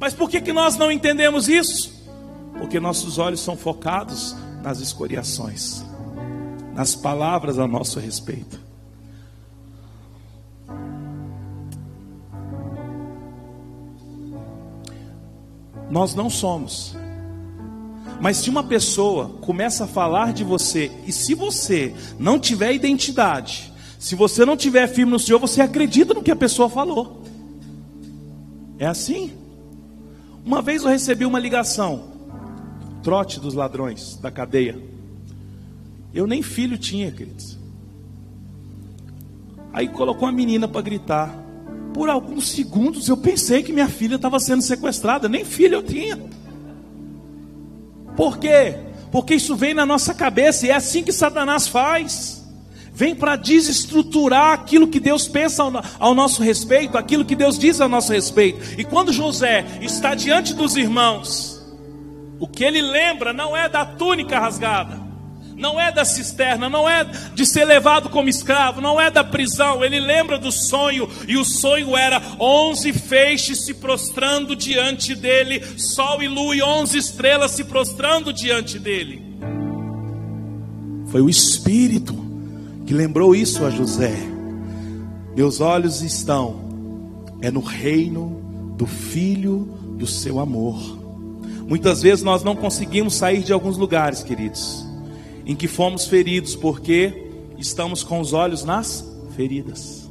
[0.00, 1.92] Mas por que, que nós não entendemos isso?
[2.58, 5.84] Porque nossos olhos são focados nas escoriações,
[6.74, 8.60] nas palavras a nosso respeito.
[15.90, 16.94] Nós não somos.
[18.20, 23.72] Mas se uma pessoa começa a falar de você, e se você não tiver identidade,
[23.98, 27.22] se você não tiver firme no Senhor, você acredita no que a pessoa falou.
[28.78, 29.32] É assim.
[30.48, 32.04] Uma vez eu recebi uma ligação,
[33.02, 34.78] trote dos ladrões da cadeia.
[36.14, 37.58] Eu nem filho tinha, queridos.
[39.74, 41.38] Aí colocou uma menina para gritar.
[41.92, 46.18] Por alguns segundos eu pensei que minha filha estava sendo sequestrada, nem filho eu tinha.
[48.16, 48.74] Por quê?
[49.12, 52.37] Porque isso vem na nossa cabeça e é assim que Satanás faz
[52.98, 57.80] vem para desestruturar aquilo que Deus pensa ao, ao, nosso respeito, aquilo que Deus diz
[57.80, 58.58] ao nosso respeito.
[58.76, 61.64] E quando José está diante dos irmãos,
[62.40, 65.00] o que ele lembra não é da túnica rasgada,
[65.56, 69.84] não é da cisterna, não é de ser levado como escravo, não é da prisão.
[69.84, 76.20] Ele lembra do sonho, e o sonho era onze feixes se prostrando diante dele, sol
[76.20, 79.22] e lua e onze estrelas se prostrando diante dele.
[81.12, 82.27] Foi o Espírito
[82.88, 84.16] que lembrou isso a José.
[85.36, 86.58] Meus olhos estão
[87.42, 88.40] é no reino
[88.78, 90.98] do filho do seu amor.
[91.68, 94.86] Muitas vezes nós não conseguimos sair de alguns lugares, queridos,
[95.44, 100.08] em que fomos feridos porque estamos com os olhos nas feridas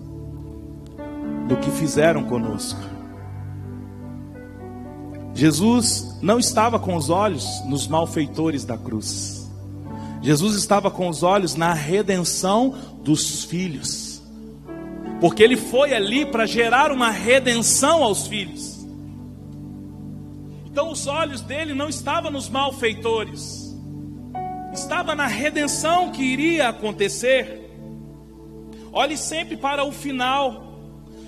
[1.48, 2.80] do que fizeram conosco.
[5.34, 9.37] Jesus não estava com os olhos nos malfeitores da cruz.
[10.22, 14.22] Jesus estava com os olhos na redenção dos filhos,
[15.20, 18.86] porque ele foi ali para gerar uma redenção aos filhos.
[20.66, 23.76] Então os olhos dele não estavam nos malfeitores,
[24.74, 27.64] estava na redenção que iria acontecer.
[28.92, 30.66] Olhe sempre para o final.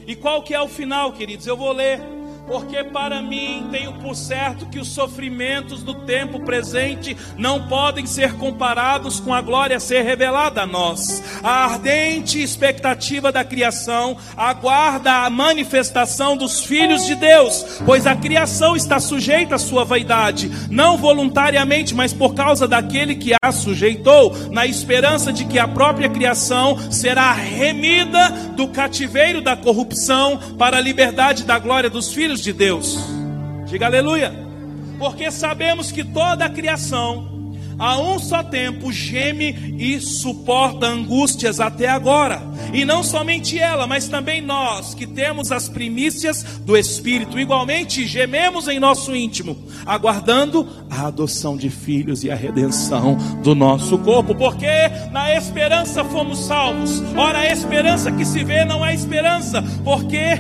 [0.07, 1.45] E qual que é o final, queridos?
[1.45, 2.01] Eu vou ler
[2.49, 8.33] porque para mim tenho por certo que os sofrimentos do tempo presente não podem ser
[8.33, 11.23] comparados com a glória a ser revelada a nós.
[11.43, 18.75] A ardente expectativa da criação aguarda a manifestação dos filhos de Deus, pois a criação
[18.75, 24.65] está sujeita à sua vaidade, não voluntariamente, mas por causa daquele que a sujeitou, na
[24.65, 31.43] esperança de que a própria criação será remida do cativeiro da corrupção para a liberdade
[31.43, 32.97] da glória dos filhos de Deus.
[33.65, 34.33] Diga aleluia.
[34.97, 37.38] Porque sabemos que toda a criação,
[37.79, 42.41] a um só tempo, geme e suporta angústias até agora.
[42.73, 48.67] E não somente ela, mas também nós, que temos as primícias do Espírito, igualmente gememos
[48.67, 54.67] em nosso íntimo, aguardando a adoção de filhos e a redenção do nosso corpo, porque
[55.11, 57.01] na esperança fomos salvos.
[57.15, 60.39] Ora, a esperança que se vê não é esperança, porque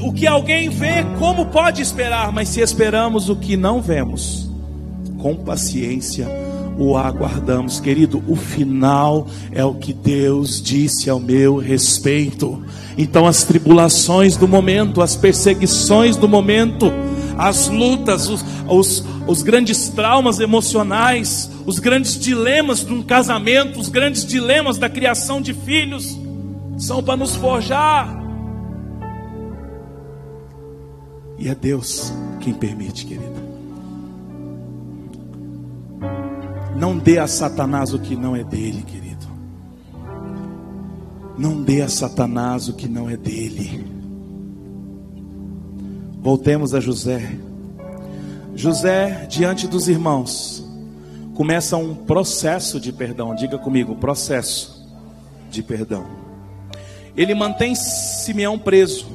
[0.00, 2.30] o que alguém vê, como pode esperar?
[2.30, 4.48] Mas se esperamos o que não vemos,
[5.18, 6.28] com paciência
[6.78, 8.22] o aguardamos, querido.
[8.26, 12.62] O final é o que Deus disse ao meu respeito.
[12.98, 16.92] Então, as tribulações do momento, as perseguições do momento,
[17.36, 23.88] as lutas, os, os, os grandes traumas emocionais, os grandes dilemas de um casamento, os
[23.88, 26.18] grandes dilemas da criação de filhos,
[26.78, 28.26] são para nos forjar
[31.38, 33.45] E é Deus quem permite, querido.
[36.78, 39.26] Não dê a Satanás o que não é dele, querido.
[41.38, 43.86] Não dê a Satanás o que não é dele.
[46.20, 47.38] Voltemos a José.
[48.54, 50.64] José, diante dos irmãos,
[51.34, 53.34] começa um processo de perdão.
[53.34, 54.86] Diga comigo, processo
[55.50, 56.06] de perdão.
[57.16, 59.06] Ele mantém Simeão preso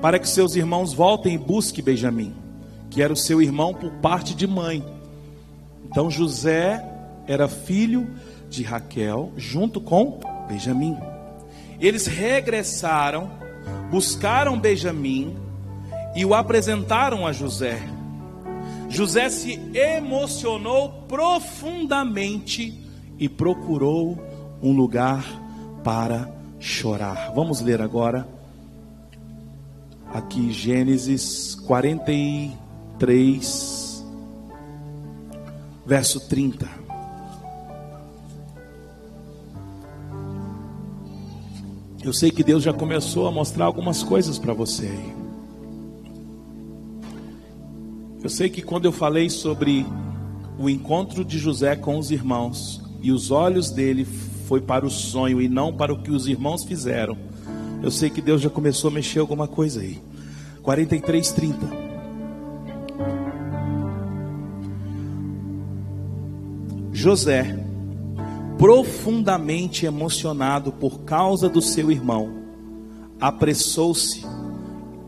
[0.00, 2.34] para que seus irmãos voltem e busquem Benjamim,
[2.90, 4.84] que era o seu irmão por parte de mãe.
[5.90, 6.84] Então José
[7.26, 8.08] era filho
[8.48, 10.96] de Raquel, junto com Benjamim.
[11.80, 13.28] Eles regressaram,
[13.90, 15.36] buscaram Benjamim
[16.14, 17.82] e o apresentaram a José.
[18.88, 22.80] José se emocionou profundamente
[23.18, 24.16] e procurou
[24.62, 25.24] um lugar
[25.82, 27.32] para chorar.
[27.34, 28.26] Vamos ler agora
[30.12, 33.85] aqui Gênesis 43,
[35.86, 36.68] verso 30.
[42.02, 45.16] Eu sei que Deus já começou a mostrar algumas coisas para você aí.
[48.22, 49.86] Eu sei que quando eu falei sobre
[50.58, 54.04] o encontro de José com os irmãos e os olhos dele
[54.46, 57.16] foi para o sonho e não para o que os irmãos fizeram.
[57.82, 60.00] Eu sei que Deus já começou a mexer alguma coisa aí.
[60.62, 61.85] 43, 30.
[66.96, 67.54] José,
[68.56, 72.32] profundamente emocionado por causa do seu irmão,
[73.20, 74.24] apressou-se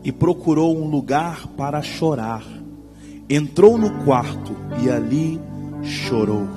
[0.03, 2.45] e procurou um lugar para chorar.
[3.27, 5.41] Entrou no quarto e ali
[5.81, 6.47] chorou.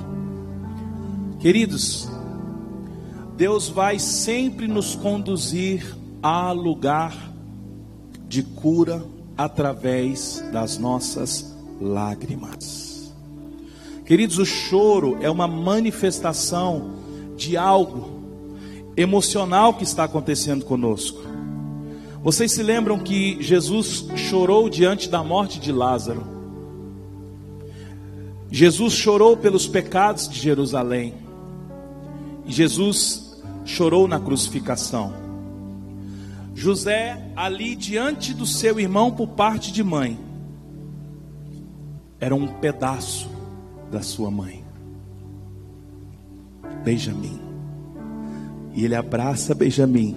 [1.39, 2.07] Queridos,
[3.35, 7.33] Deus vai sempre nos conduzir a lugar
[8.27, 9.03] de cura
[9.35, 12.92] através das nossas lágrimas.
[14.05, 16.91] Queridos, o choro é uma manifestação
[17.37, 18.21] de algo
[18.97, 21.21] emocional que está acontecendo conosco.
[22.21, 26.23] Vocês se lembram que Jesus chorou diante da morte de Lázaro?
[28.51, 31.13] Jesus chorou pelos pecados de Jerusalém.
[32.45, 35.13] Jesus chorou na crucificação.
[36.53, 40.19] José, ali diante do seu irmão por parte de mãe,
[42.19, 43.32] era um pedaço
[43.93, 44.63] da sua mãe,
[46.83, 47.39] Benjamim.
[48.73, 50.15] E ele abraça Benjamim,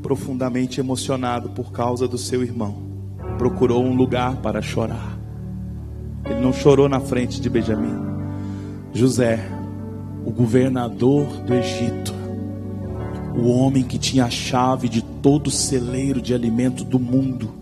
[0.00, 2.76] profundamente emocionado por causa do seu irmão,
[3.36, 5.18] procurou um lugar para chorar.
[6.24, 8.08] Ele não chorou na frente de Benjamim.
[8.94, 9.40] José
[10.24, 12.14] o governador do Egito,
[13.36, 17.59] o homem que tinha a chave de todo o celeiro de alimento do mundo,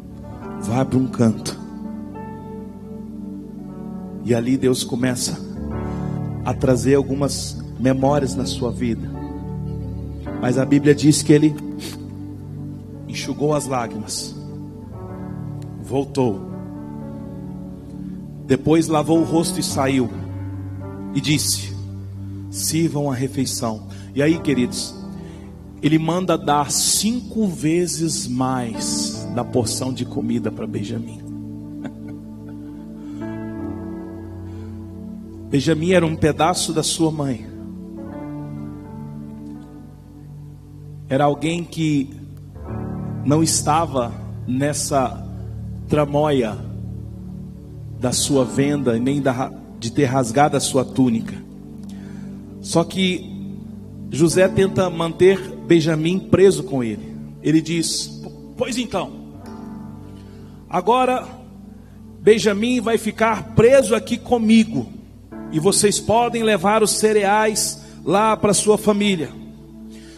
[0.60, 1.58] vai para um canto.
[4.24, 5.40] E ali Deus começa
[6.44, 9.08] a trazer algumas memórias na sua vida.
[10.40, 11.54] Mas a Bíblia diz que ele
[13.08, 14.34] enxugou as lágrimas,
[15.82, 16.48] voltou,
[18.46, 20.10] depois lavou o rosto e saiu,
[21.14, 21.74] e disse:
[22.50, 23.88] sirvam a refeição.
[24.14, 24.94] E aí, queridos,
[25.82, 31.20] ele manda dar cinco vezes mais da porção de comida para Benjamim.
[35.48, 37.46] Benjamim era um pedaço da sua mãe.
[41.08, 42.10] Era alguém que
[43.24, 44.12] não estava
[44.44, 45.24] nessa
[45.86, 46.58] tramóia
[48.00, 51.36] da sua venda, nem da, de ter rasgado a sua túnica.
[52.60, 53.54] Só que
[54.10, 57.14] José tenta manter Benjamim preso com ele.
[57.40, 58.20] Ele diz:
[58.56, 59.17] Pois então,
[60.68, 61.26] agora
[62.20, 64.92] Benjamim vai ficar preso aqui comigo,
[65.50, 69.30] e vocês podem levar os cereais lá para sua família.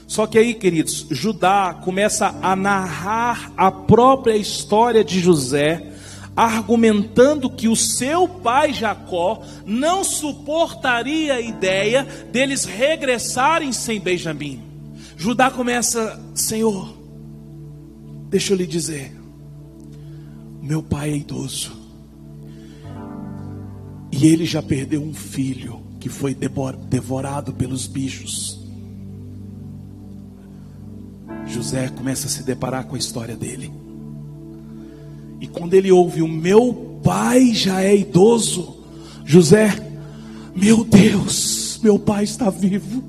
[0.06, 5.86] Só que aí, queridos, Judá começa a narrar a própria história de José,
[6.34, 14.60] argumentando que o seu pai Jacó não suportaria a ideia deles regressarem sem Benjamim.
[15.16, 16.92] Judá começa, Senhor,
[18.28, 19.12] deixa eu lhe dizer,
[20.70, 21.72] meu pai é idoso,
[24.12, 28.56] e ele já perdeu um filho que foi devorado pelos bichos.
[31.48, 33.72] José começa a se deparar com a história dele.
[35.40, 38.84] E quando ele ouve: O meu pai já é idoso,
[39.24, 39.74] José,
[40.54, 43.02] meu Deus, meu pai está vivo.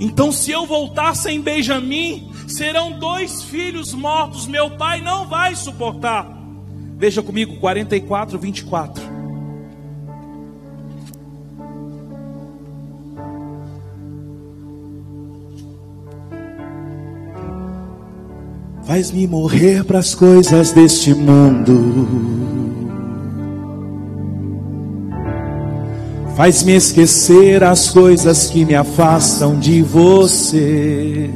[0.00, 6.37] Então, se eu voltar sem Benjamim, serão dois filhos mortos, meu pai não vai suportar.
[6.98, 9.04] Veja comigo, 44, 24.
[18.84, 22.48] Faz-me morrer para as coisas deste mundo.
[26.34, 31.30] Faz-me esquecer as coisas que me afastam de você.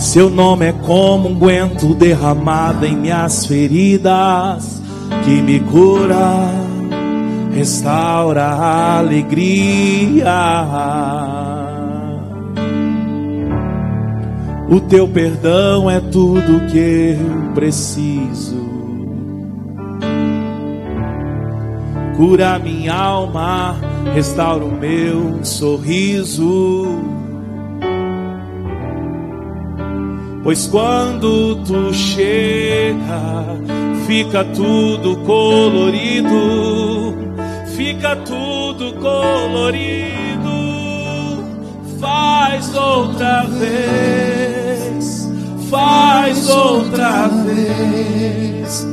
[0.00, 4.82] Seu nome é como um guento derramado em minhas feridas,
[5.22, 6.50] que me cura,
[7.52, 10.24] restaura a alegria.
[14.70, 18.70] O teu perdão é tudo que eu preciso.
[22.16, 23.76] Cura minha alma,
[24.14, 27.19] restaura o meu sorriso.
[30.42, 33.44] Pois quando tu chega,
[34.06, 37.14] fica tudo colorido,
[37.76, 40.10] fica tudo colorido.
[42.00, 44.10] Faz outra vez
[45.70, 48.86] faz outra vez,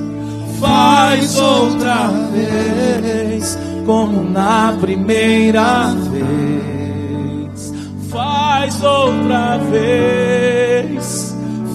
[0.60, 7.74] faz outra vez, como na primeira vez,
[8.10, 11.27] faz outra vez,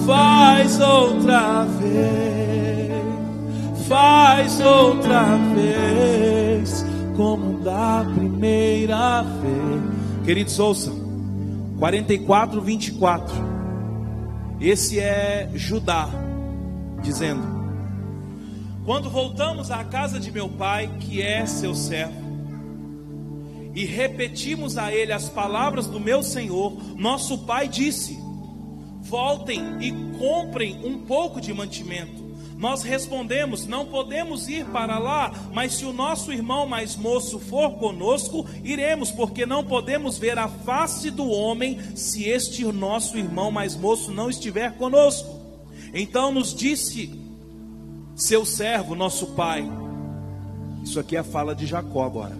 [0.05, 3.03] faz outra vez,
[3.87, 6.85] faz outra vez,
[7.15, 10.25] como da primeira vez.
[10.25, 10.95] Queridos, ouçam,
[11.79, 13.53] 44, 24.
[14.59, 16.09] Esse é Judá,
[17.01, 17.43] dizendo:
[18.85, 22.23] Quando voltamos à casa de meu pai, que é seu servo,
[23.75, 28.22] e repetimos a ele as palavras do meu senhor, nosso pai disse:
[29.13, 32.23] Voltem e comprem um pouco de mantimento
[32.57, 37.73] nós respondemos: não podemos ir para lá, mas se o nosso irmão mais moço for
[37.73, 43.75] conosco, iremos, porque não podemos ver a face do homem se este nosso irmão mais
[43.75, 45.29] moço não estiver conosco.
[45.93, 47.13] Então nos disse
[48.15, 49.63] seu servo, nosso pai.
[50.83, 52.35] Isso aqui é a fala de Jacó agora.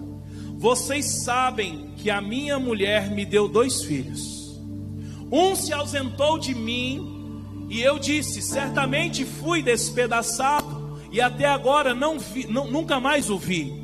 [0.56, 4.33] Vocês sabem que a minha mulher me deu dois filhos.
[5.34, 12.20] Um se ausentou de mim e eu disse: certamente fui despedaçado, e até agora não
[12.20, 13.82] vi, não, nunca mais o vi.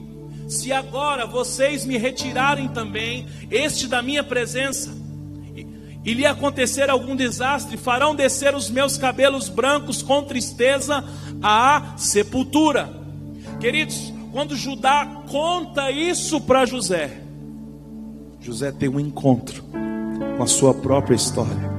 [0.48, 4.96] Se agora vocês me retirarem também este da minha presença,
[6.04, 11.04] e, lhe acontecer algum desastre, farão descer os meus cabelos brancos com tristeza
[11.42, 12.88] à sepultura.
[13.58, 17.20] Queridos, quando Judá conta isso para José,
[18.40, 19.64] José tem um encontro
[20.40, 21.70] com a sua própria história.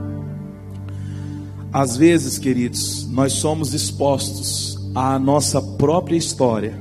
[1.74, 6.80] Às vezes, queridos, nós somos expostos à nossa própria história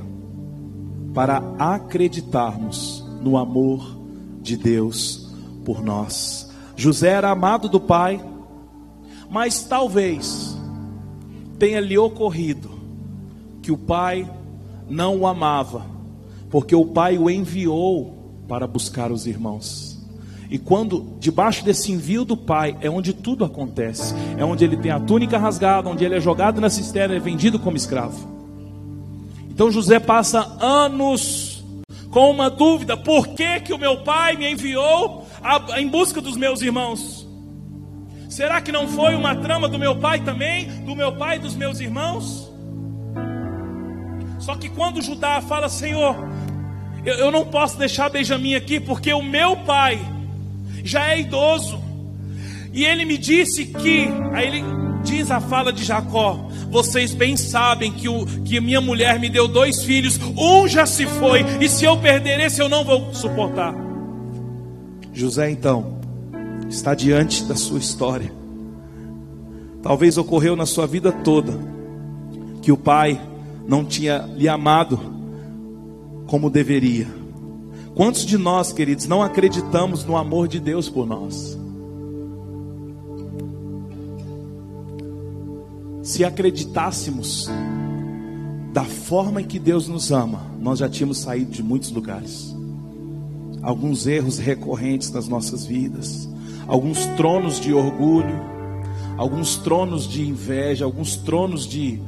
[1.15, 3.99] para acreditarmos no amor
[4.43, 5.31] de Deus
[5.65, 6.51] por nós.
[6.77, 8.23] José era amado do pai,
[9.31, 10.55] mas talvez
[11.59, 12.73] tenha lhe ocorrido
[13.63, 14.31] que o pai
[14.87, 15.87] não o amava,
[16.51, 19.90] porque o pai o enviou para buscar os irmãos.
[20.51, 24.91] E quando debaixo desse envio do pai é onde tudo acontece, é onde ele tem
[24.91, 28.29] a túnica rasgada, onde ele é jogado na cisterna e é vendido como escravo.
[29.49, 31.63] Então José passa anos
[32.11, 36.37] com uma dúvida: por que, que o meu pai me enviou a, em busca dos
[36.37, 37.29] meus irmãos?
[38.29, 41.55] Será que não foi uma trama do meu pai também, do meu pai e dos
[41.55, 42.51] meus irmãos?
[44.41, 46.17] Só que quando Judá fala, Senhor,
[47.05, 50.01] eu, eu não posso deixar Benjamim aqui, porque o meu pai
[50.85, 51.81] já é idoso.
[52.73, 54.65] E ele me disse que, aí ele
[55.03, 59.49] diz a fala de Jacó: Vocês bem sabem que, o, que minha mulher me deu
[59.49, 63.75] dois filhos, um já se foi, e se eu perder esse eu não vou suportar.
[65.13, 65.99] José então
[66.69, 68.33] está diante da sua história.
[69.83, 71.59] Talvez ocorreu na sua vida toda
[72.63, 73.21] que o pai
[73.67, 75.01] não tinha lhe amado
[76.27, 77.20] como deveria.
[77.95, 81.59] Quantos de nós, queridos, não acreditamos no amor de Deus por nós?
[86.03, 87.49] Se acreditássemos
[88.73, 92.55] da forma em que Deus nos ama, nós já tínhamos saído de muitos lugares.
[93.61, 96.29] Alguns erros recorrentes nas nossas vidas,
[96.67, 98.41] alguns tronos de orgulho,
[99.17, 102.01] alguns tronos de inveja, alguns tronos de,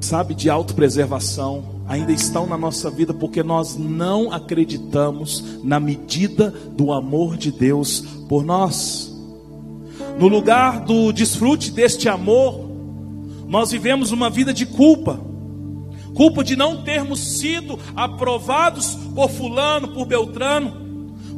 [0.00, 6.92] sabe, de autopreservação ainda estão na nossa vida porque nós não acreditamos na medida do
[6.92, 9.14] amor de Deus por nós.
[10.18, 12.70] No lugar do desfrute deste amor,
[13.46, 15.20] nós vivemos uma vida de culpa.
[16.14, 20.86] Culpa de não termos sido aprovados por Fulano, por Beltrano.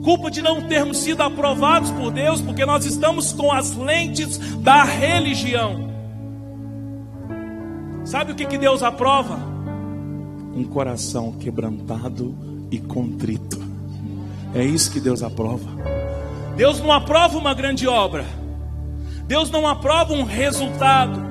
[0.05, 4.85] Culpa de não termos sido aprovados por Deus, porque nós estamos com as lentes da
[4.85, 5.89] religião.
[8.05, 9.58] Sabe o que, que Deus aprova?
[10.59, 12.35] Um coração quebrantado
[12.71, 13.59] e contrito.
[14.55, 15.69] É isso que Deus aprova.
[16.57, 18.25] Deus não aprova uma grande obra.
[19.27, 21.29] Deus não aprova um resultado.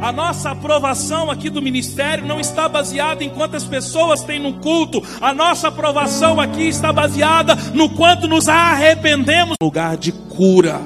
[0.00, 5.02] A nossa aprovação aqui do ministério não está baseada em quantas pessoas tem no culto.
[5.20, 9.56] A nossa aprovação aqui está baseada no quanto nos arrependemos.
[9.62, 10.80] Lugar de cura.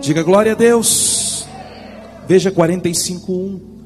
[0.00, 1.46] Diga glória a Deus.
[2.26, 3.77] Veja 45:1.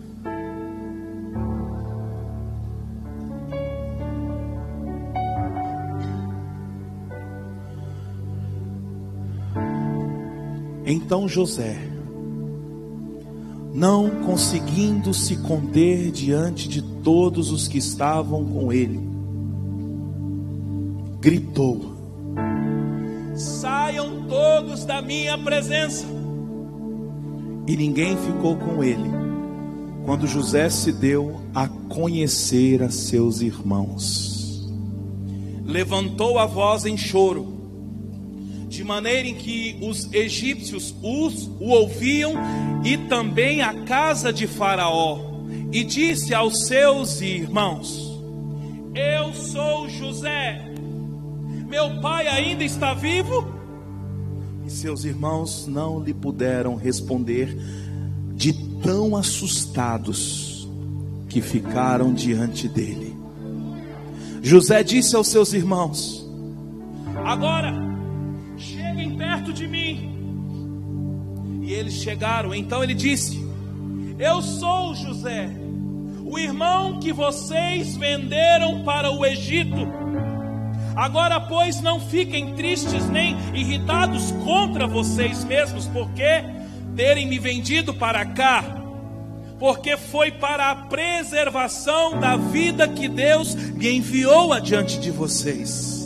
[10.93, 11.79] Então José,
[13.73, 19.01] não conseguindo se conter diante de todos os que estavam com ele,
[21.19, 21.95] gritou:
[23.35, 26.05] Saiam todos da minha presença.
[27.67, 29.11] E ninguém ficou com ele,
[30.05, 34.71] quando José se deu a conhecer a seus irmãos.
[35.65, 37.62] Levantou a voz em choro
[38.73, 42.33] de maneira em que os egípcios os, o ouviam
[42.83, 48.19] e também a casa de Faraó, e disse aos seus irmãos:
[48.95, 50.73] Eu sou José,
[51.69, 53.47] meu pai ainda está vivo?
[54.67, 57.55] E seus irmãos não lhe puderam responder,
[58.35, 60.67] de tão assustados
[61.29, 63.15] que ficaram diante dele.
[64.43, 66.27] José disse aos seus irmãos:
[67.23, 67.92] Agora,
[69.23, 70.11] perto de mim.
[71.63, 72.53] E eles chegaram.
[72.53, 73.41] Então ele disse:
[74.19, 75.49] Eu sou José,
[76.25, 79.77] o irmão que vocês venderam para o Egito.
[80.97, 86.45] Agora, pois, não fiquem tristes nem irritados contra vocês mesmos, porque
[86.97, 88.63] terem me vendido para cá,
[89.59, 96.02] porque foi para a preservação da vida que Deus me enviou adiante de vocês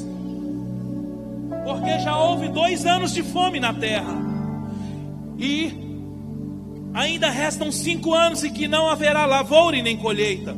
[1.87, 4.13] porque já houve dois anos de fome na terra,
[5.39, 5.73] e
[6.93, 10.57] ainda restam cinco anos em que não haverá lavoura e nem colheita.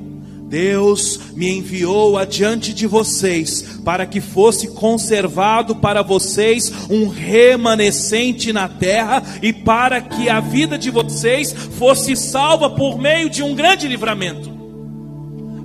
[0.48, 8.66] Deus me enviou adiante de vocês para que fosse conservado para vocês um remanescente na
[8.66, 13.86] terra e para que a vida de vocês fosse salva por meio de um grande
[13.86, 14.50] livramento.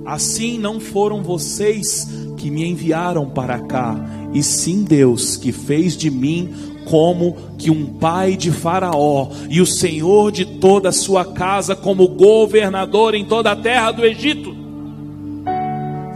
[0.04, 2.06] Assim não foram vocês
[2.36, 3.96] que me enviaram para cá,
[4.34, 6.52] e sim Deus que fez de mim
[6.90, 12.08] como que um pai de Faraó e o senhor de toda a sua casa, como
[12.08, 14.54] governador em toda a terra do Egito.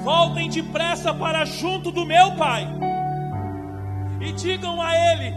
[0.05, 2.69] Voltem depressa para junto do meu pai
[4.21, 5.35] e digam a ele: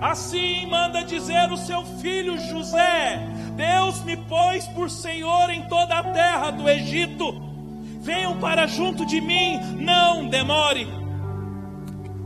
[0.00, 3.20] Assim manda dizer o seu filho José:
[3.56, 7.42] Deus me pôs por senhor em toda a terra do Egito.
[8.00, 10.97] Venham para junto de mim, não demore.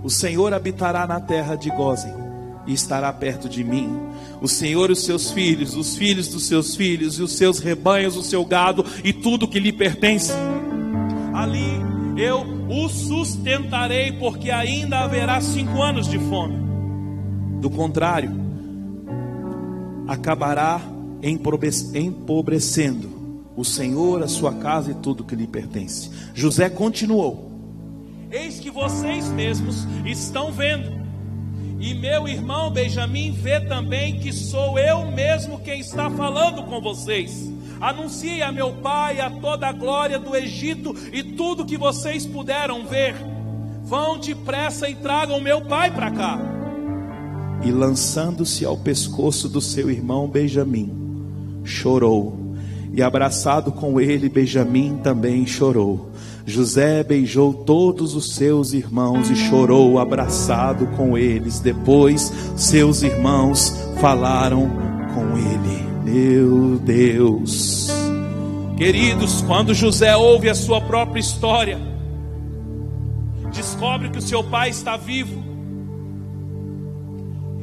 [0.02, 2.12] O Senhor habitará na terra de Gozem
[2.66, 3.88] e estará perto de mim.
[4.40, 8.16] O Senhor e os seus filhos, os filhos dos seus filhos, e os seus rebanhos,
[8.16, 10.32] o seu gado e tudo que lhe pertence.
[11.32, 11.80] Ali
[12.16, 16.56] eu o sustentarei, porque ainda haverá cinco anos de fome.
[17.60, 18.32] Do contrário,
[20.08, 20.80] acabará
[21.94, 23.22] empobrecendo
[23.56, 26.10] o Senhor, a sua casa e tudo que lhe pertence.
[26.34, 27.51] José continuou:
[28.32, 31.02] Eis que vocês mesmos estão vendo
[31.78, 37.52] e meu irmão Benjamim vê também que sou eu mesmo quem está falando com vocês.
[37.80, 42.86] Anuncie a meu pai a toda a glória do Egito e tudo que vocês puderam
[42.86, 43.16] ver.
[43.82, 46.38] Vão depressa e tragam meu pai para cá.
[47.64, 50.90] E lançando-se ao pescoço do seu irmão Benjamim,
[51.64, 52.54] chorou.
[52.94, 56.11] E abraçado com ele, Benjamim também chorou.
[56.44, 61.60] José beijou todos os seus irmãos e chorou abraçado com eles.
[61.60, 64.68] Depois, seus irmãos falaram
[65.14, 65.92] com ele.
[66.04, 67.88] Meu Deus.
[68.76, 71.78] Queridos, quando José ouve a sua própria história,
[73.52, 75.42] descobre que o seu pai está vivo.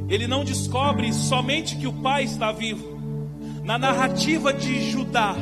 [0.08, 2.98] Ele não descobre somente que o pai está vivo.
[3.64, 5.36] Na narrativa de Judá,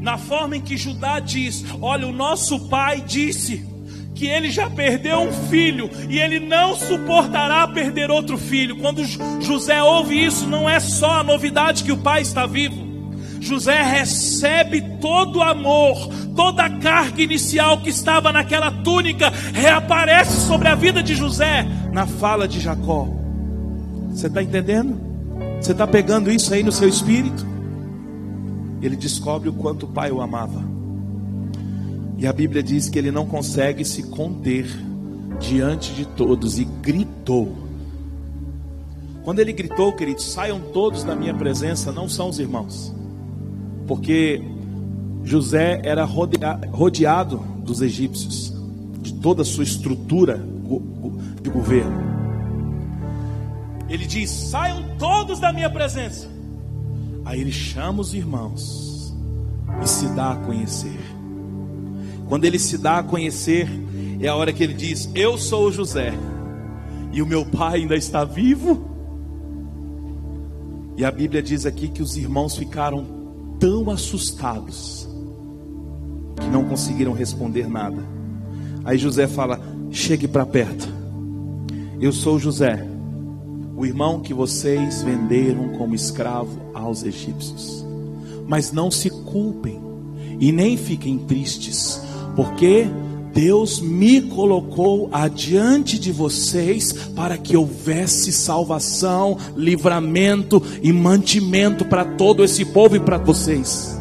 [0.00, 3.66] na forma em que Judá diz: Olha, o nosso pai disse
[4.14, 8.76] que ele já perdeu um filho e ele não suportará perder outro filho.
[8.78, 9.04] Quando
[9.40, 12.90] José ouve isso, não é só a novidade que o pai está vivo.
[13.40, 15.96] José recebe todo o amor,
[16.36, 22.06] toda a carga inicial que estava naquela túnica reaparece sobre a vida de José na
[22.06, 23.08] fala de Jacó.
[24.10, 25.00] Você está entendendo?
[25.60, 27.49] Você está pegando isso aí no seu espírito?
[28.80, 30.62] Ele descobre o quanto o pai o amava.
[32.16, 34.66] E a Bíblia diz que ele não consegue se conter
[35.40, 37.56] diante de todos e gritou.
[39.24, 42.94] Quando ele gritou, queridos, saiam todos da minha presença, não são os irmãos,
[43.86, 44.42] porque
[45.24, 48.52] José era rodeado dos egípcios,
[49.00, 50.42] de toda a sua estrutura
[51.42, 52.00] de governo.
[53.88, 56.29] Ele diz: saiam todos da minha presença.
[57.30, 59.14] Aí ele chama os irmãos
[59.80, 60.98] e se dá a conhecer.
[62.28, 63.68] Quando ele se dá a conhecer,
[64.20, 66.12] é a hora que ele diz: Eu sou o José,
[67.12, 68.84] e o meu pai ainda está vivo.
[70.96, 73.06] E a Bíblia diz aqui que os irmãos ficaram
[73.60, 75.08] tão assustados
[76.34, 78.02] que não conseguiram responder nada.
[78.84, 79.60] Aí José fala:
[79.92, 80.88] Chegue para perto.
[82.00, 82.89] Eu sou José,
[83.80, 87.82] o irmão que vocês venderam como escravo aos egípcios.
[88.46, 89.80] Mas não se culpem
[90.38, 91.98] e nem fiquem tristes,
[92.36, 92.86] porque
[93.32, 102.44] Deus me colocou adiante de vocês para que houvesse salvação, livramento e mantimento para todo
[102.44, 103.98] esse povo e para vocês.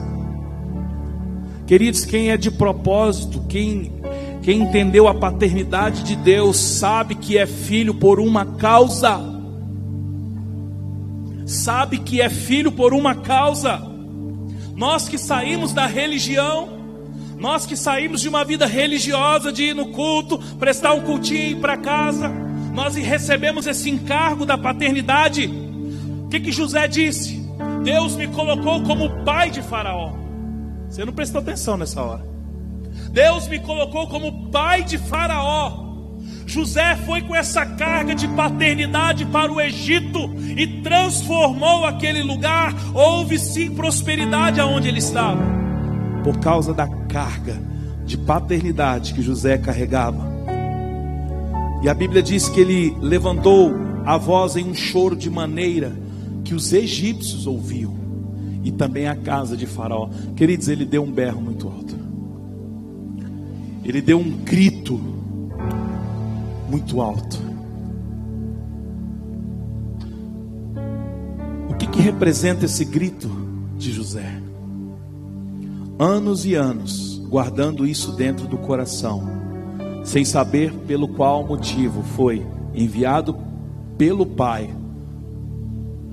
[1.66, 3.94] Queridos, quem é de propósito, quem
[4.42, 9.39] quem entendeu a paternidade de Deus, sabe que é filho por uma causa
[11.50, 13.82] sabe que é filho por uma causa.
[14.76, 16.70] Nós que saímos da religião,
[17.38, 21.52] nós que saímos de uma vida religiosa, de ir no culto, prestar um cultinho e
[21.52, 22.30] ir para casa,
[22.74, 25.48] nós recebemos esse encargo da paternidade.
[25.48, 27.40] O que, que José disse?
[27.84, 30.14] Deus me colocou como pai de Faraó.
[30.88, 32.24] Você não prestou atenção nessa hora.
[33.12, 35.89] Deus me colocou como pai de Faraó.
[36.50, 42.74] José foi com essa carga de paternidade para o Egito e transformou aquele lugar.
[42.92, 45.44] Houve sim prosperidade aonde ele estava,
[46.24, 47.62] por causa da carga
[48.04, 50.28] de paternidade que José carregava.
[51.84, 53.72] E a Bíblia diz que ele levantou
[54.04, 55.96] a voz em um choro de maneira
[56.44, 57.94] que os egípcios ouviam,
[58.64, 60.10] e também a casa de Faraó.
[60.36, 61.96] Queridos, ele deu um berro muito alto,
[63.86, 65.19] ele deu um grito
[66.70, 67.38] muito alto.
[71.70, 73.30] O que, que representa esse grito
[73.78, 74.42] de José?
[75.98, 79.24] Anos e anos guardando isso dentro do coração,
[80.04, 83.36] sem saber pelo qual motivo foi enviado
[83.98, 84.74] pelo Pai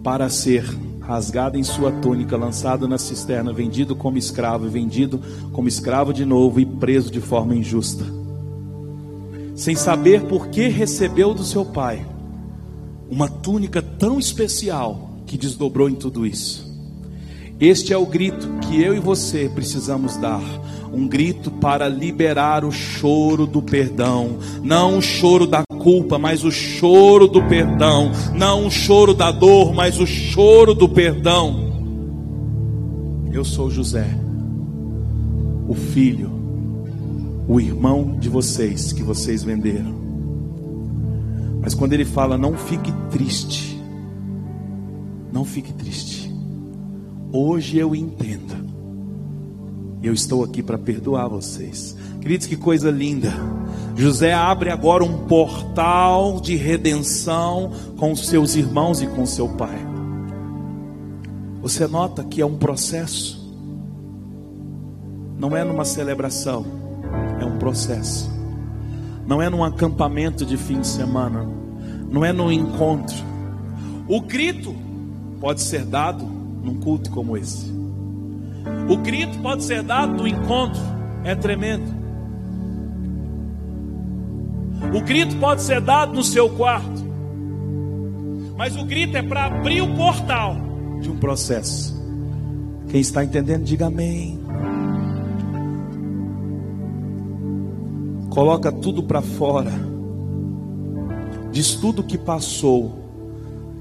[0.03, 0.65] para ser
[1.01, 5.21] rasgado em sua túnica, lançado na cisterna, vendido como escravo, vendido
[5.53, 8.05] como escravo de novo e preso de forma injusta
[9.57, 12.07] sem saber por que recebeu do seu pai
[13.11, 16.67] uma túnica tão especial que desdobrou em tudo isso.
[17.59, 20.43] Este é o grito que eu e você precisamos dar.
[20.93, 26.51] Um grito para liberar o choro do perdão, não o choro da culpa, mas o
[26.51, 28.13] choro do perdão.
[28.35, 31.65] Não o choro da dor, mas o choro do perdão.
[33.33, 34.07] Eu sou José,
[35.69, 36.36] o filho,
[37.49, 39.95] o irmão de vocês que vocês venderam.
[41.61, 43.81] Mas quando ele fala, não fique triste,
[45.33, 46.33] não fique triste.
[47.33, 48.55] Hoje eu entendo.
[50.03, 51.97] Eu estou aqui para perdoar vocês.
[52.21, 53.33] Queridos, que coisa linda.
[53.97, 59.79] José abre agora um portal de redenção com os seus irmãos e com seu pai.
[61.63, 63.45] Você nota que é um processo.
[65.39, 66.65] Não é numa celebração,
[67.41, 68.31] é um processo.
[69.27, 71.47] Não é num acampamento de fim de semana,
[72.11, 73.17] não é num encontro.
[74.09, 74.75] O grito
[75.41, 77.75] pode ser dado num culto como esse.
[78.89, 80.81] O grito pode ser dado no encontro,
[81.25, 81.95] é tremendo.
[84.95, 87.05] O grito pode ser dado no seu quarto,
[88.57, 90.57] mas o grito é para abrir o portal
[91.01, 91.97] de um processo.
[92.89, 94.46] Quem está entendendo, diga amém.
[98.37, 99.73] Coloca tudo para fora.
[101.51, 102.93] Diz tudo o que passou.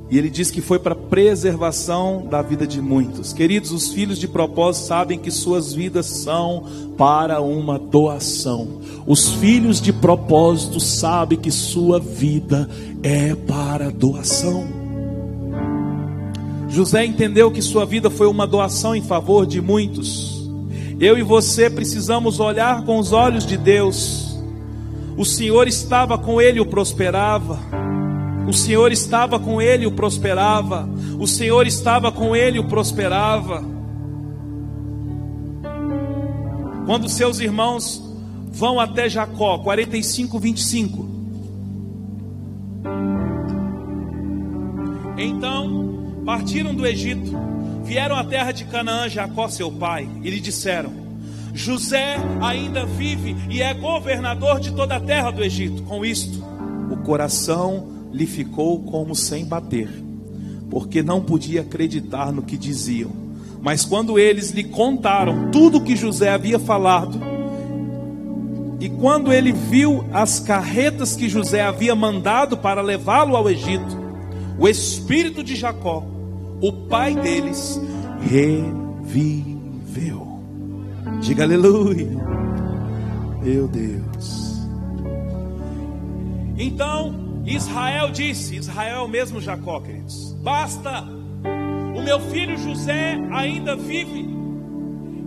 [0.10, 3.34] E ele diz que foi para preservação da vida de muitos.
[3.34, 6.64] Queridos, os filhos de propósito sabem que suas vidas são
[6.98, 8.80] para uma doação.
[9.06, 12.70] Os filhos de propósito sabem que sua vida
[13.04, 14.64] é para doação.
[16.70, 20.50] José entendeu que sua vida foi uma doação em favor de muitos.
[20.98, 24.25] Eu e você precisamos olhar com os olhos de Deus.
[25.18, 27.60] O Senhor estava com ele e o prosperava.
[28.48, 30.88] O Senhor estava com ele e o prosperava.
[31.20, 33.64] O Senhor estava com ele e o prosperava.
[36.86, 38.04] Quando seus irmãos
[38.52, 41.10] vão até Jacó, 45, 25.
[45.18, 47.32] Então partiram do Egito,
[47.84, 51.05] vieram à terra de Canaã, Jacó, seu pai, e lhe disseram:
[51.56, 55.82] José ainda vive e é governador de toda a terra do Egito.
[55.84, 56.44] Com isto,
[56.92, 59.90] o coração lhe ficou como sem bater,
[60.70, 63.12] porque não podia acreditar no que diziam.
[63.62, 67.20] Mas quando eles lhe contaram tudo o que José havia falado,
[68.80, 73.98] e quando ele viu as carretas que José havia mandado para levá-lo ao Egito,
[74.60, 76.06] o espírito de Jacó
[76.62, 77.80] o pai deles
[78.22, 78.76] reviveu.
[81.26, 82.08] Diga aleluia.
[83.42, 84.62] Meu Deus.
[86.56, 90.34] Então Israel disse: Israel é mesmo Jacó, queridos.
[90.44, 91.04] Basta,
[91.96, 94.30] o meu filho José ainda vive.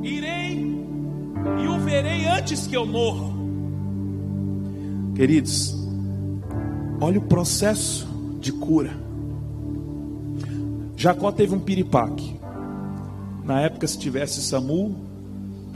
[0.00, 0.84] Irei
[1.64, 3.34] e o verei antes que eu morra.
[5.16, 5.76] Queridos,
[7.00, 8.06] olha o processo
[8.38, 8.92] de cura.
[10.96, 12.38] Jacó teve um piripaque.
[13.44, 15.08] Na época, se tivesse Samu,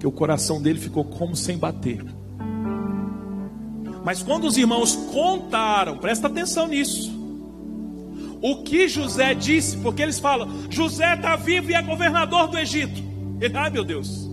[0.02, 2.04] que o coração dele ficou como sem bater.
[4.04, 7.16] Mas quando os irmãos contaram, presta atenção nisso.
[8.42, 13.00] O que José disse, porque eles falam: José está vivo e é governador do Egito.
[13.40, 14.28] Ele, ai meu Deus,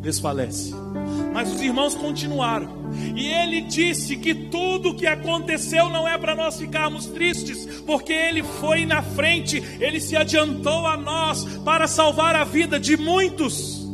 [0.00, 0.72] desfalece.
[1.30, 2.80] Mas os irmãos continuaram.
[3.14, 8.14] E ele disse que tudo o que aconteceu não é para nós ficarmos tristes, porque
[8.14, 13.89] ele foi na frente, ele se adiantou a nós para salvar a vida de muitos.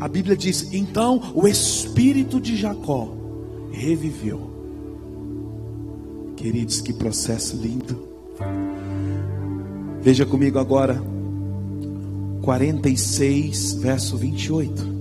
[0.00, 3.14] A Bíblia diz: então o espírito de Jacó
[3.70, 4.50] reviveu.
[6.36, 8.08] Queridos, que processo lindo.
[10.02, 11.02] Veja comigo agora,
[12.42, 14.94] 46, verso 28.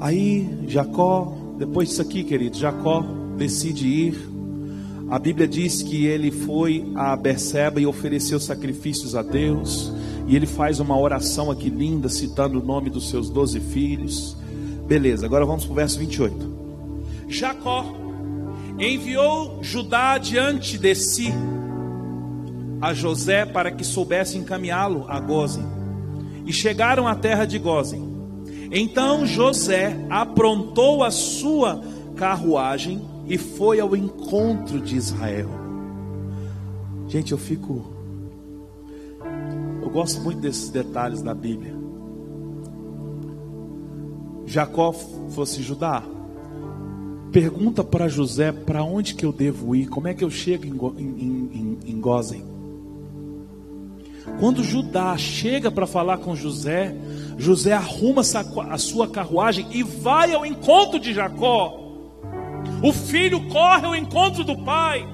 [0.00, 3.04] Aí Jacó, depois disso aqui, querido, Jacó
[3.36, 4.37] decide ir.
[5.10, 9.90] A Bíblia diz que ele foi a Berseba e ofereceu sacrifícios a Deus.
[10.26, 14.36] E ele faz uma oração aqui linda, citando o nome dos seus doze filhos.
[14.86, 16.58] Beleza, agora vamos para o verso 28.
[17.26, 17.86] Jacó
[18.78, 21.32] enviou Judá diante de si
[22.78, 25.64] a José para que soubesse encaminhá-lo a Gozen.
[26.44, 28.06] E chegaram à terra de Gozen.
[28.70, 31.82] Então José aprontou a sua
[32.14, 35.50] carruagem e foi ao encontro de Israel.
[37.08, 37.84] Gente, eu fico.
[39.82, 41.76] Eu gosto muito desses detalhes da Bíblia.
[44.46, 44.92] Jacó
[45.30, 46.02] fosse Judá.
[47.30, 51.04] Pergunta para José para onde que eu devo ir, como é que eu chego em,
[51.04, 52.48] em, em, em.
[54.40, 56.96] Quando Judá chega para falar com José,
[57.36, 58.22] José arruma
[58.70, 61.87] a sua carruagem e vai ao encontro de Jacó.
[62.82, 65.06] O filho corre ao encontro do pai.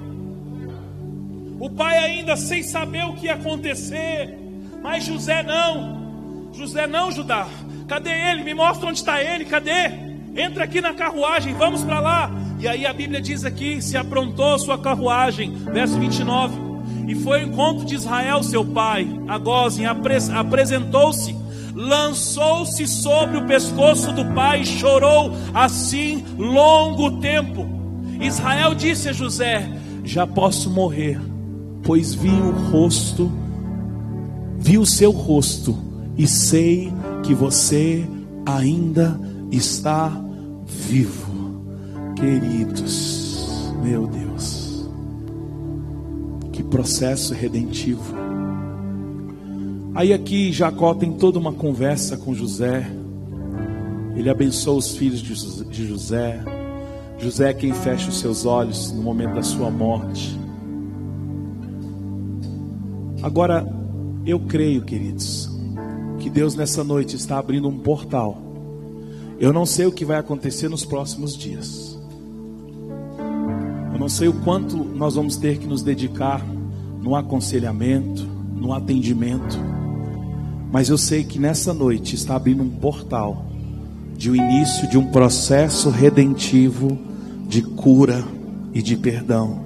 [1.58, 4.38] O pai ainda sem saber o que ia acontecer.
[4.82, 6.50] Mas José não.
[6.52, 7.46] José não, Judá.
[7.88, 8.44] Cadê ele?
[8.44, 9.44] Me mostra onde está ele.
[9.44, 9.90] Cadê?
[10.36, 12.30] Entra aqui na carruagem, vamos para lá.
[12.58, 16.74] E aí a Bíblia diz aqui: se aprontou sua carruagem, verso 29.
[17.06, 21.36] E foi ao encontro de Israel, seu pai, a Gozem, apresentou-se,
[21.74, 27.66] lançou-se sobre o pescoço do pai e chorou assim longo tempo.
[28.20, 29.68] Israel disse a José:
[30.04, 31.20] Já posso morrer,
[31.82, 33.30] pois vi o rosto,
[34.58, 35.76] vi o seu rosto,
[36.16, 38.06] e sei que você
[38.46, 39.20] ainda
[39.50, 40.12] está
[40.66, 41.34] vivo.
[42.14, 44.88] Queridos, meu Deus,
[46.52, 48.23] que processo redentivo.
[49.94, 52.84] Aí aqui Jacó tem toda uma conversa com José.
[54.16, 56.42] Ele abençoa os filhos de José.
[57.16, 60.36] José é quem fecha os seus olhos no momento da sua morte.
[63.22, 63.66] Agora,
[64.26, 65.48] eu creio, queridos,
[66.18, 68.42] que Deus nessa noite está abrindo um portal.
[69.38, 71.96] Eu não sei o que vai acontecer nos próximos dias.
[73.92, 76.44] Eu não sei o quanto nós vamos ter que nos dedicar
[77.00, 78.24] no aconselhamento,
[78.54, 79.73] no atendimento.
[80.74, 83.46] Mas eu sei que nessa noite está abrindo um portal
[84.16, 86.98] de o início de um processo redentivo
[87.46, 88.24] de cura
[88.72, 89.62] e de perdão.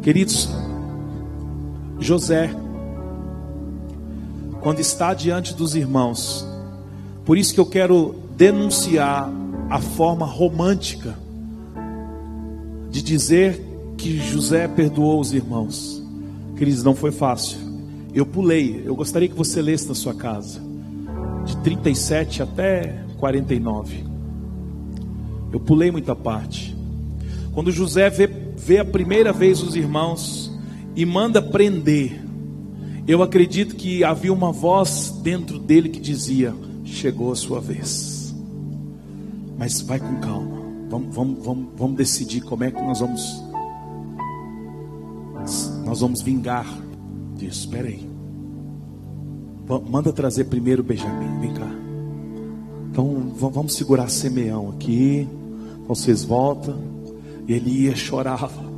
[0.00, 0.48] Queridos,
[2.00, 2.50] José,
[4.62, 6.48] quando está diante dos irmãos,
[7.26, 9.30] por isso que eu quero denunciar
[9.68, 11.14] a forma romântica
[12.90, 13.62] de dizer
[13.98, 16.02] que José perdoou os irmãos.
[16.56, 17.67] Queridos, não foi fácil.
[18.18, 20.60] Eu pulei, eu gostaria que você lesse na sua casa,
[21.46, 24.04] de 37 até 49.
[25.52, 26.76] Eu pulei muita parte.
[27.52, 30.52] Quando José vê, vê a primeira vez os irmãos
[30.96, 32.20] e manda prender,
[33.06, 36.52] eu acredito que havia uma voz dentro dele que dizia:
[36.84, 38.34] Chegou a sua vez.
[39.56, 40.58] Mas vai com calma.
[40.90, 43.44] Vamos, vamos, vamos, vamos decidir como é que nós vamos.
[45.84, 46.66] Nós vamos vingar
[47.36, 47.60] disso.
[47.60, 48.07] Espera aí.
[49.68, 51.40] Manda trazer primeiro Benjamin.
[51.40, 51.68] Vem cá.
[52.90, 55.28] Então vamos segurar Semeão aqui.
[55.86, 56.78] Vocês voltam.
[57.46, 58.68] Ele ia chorava.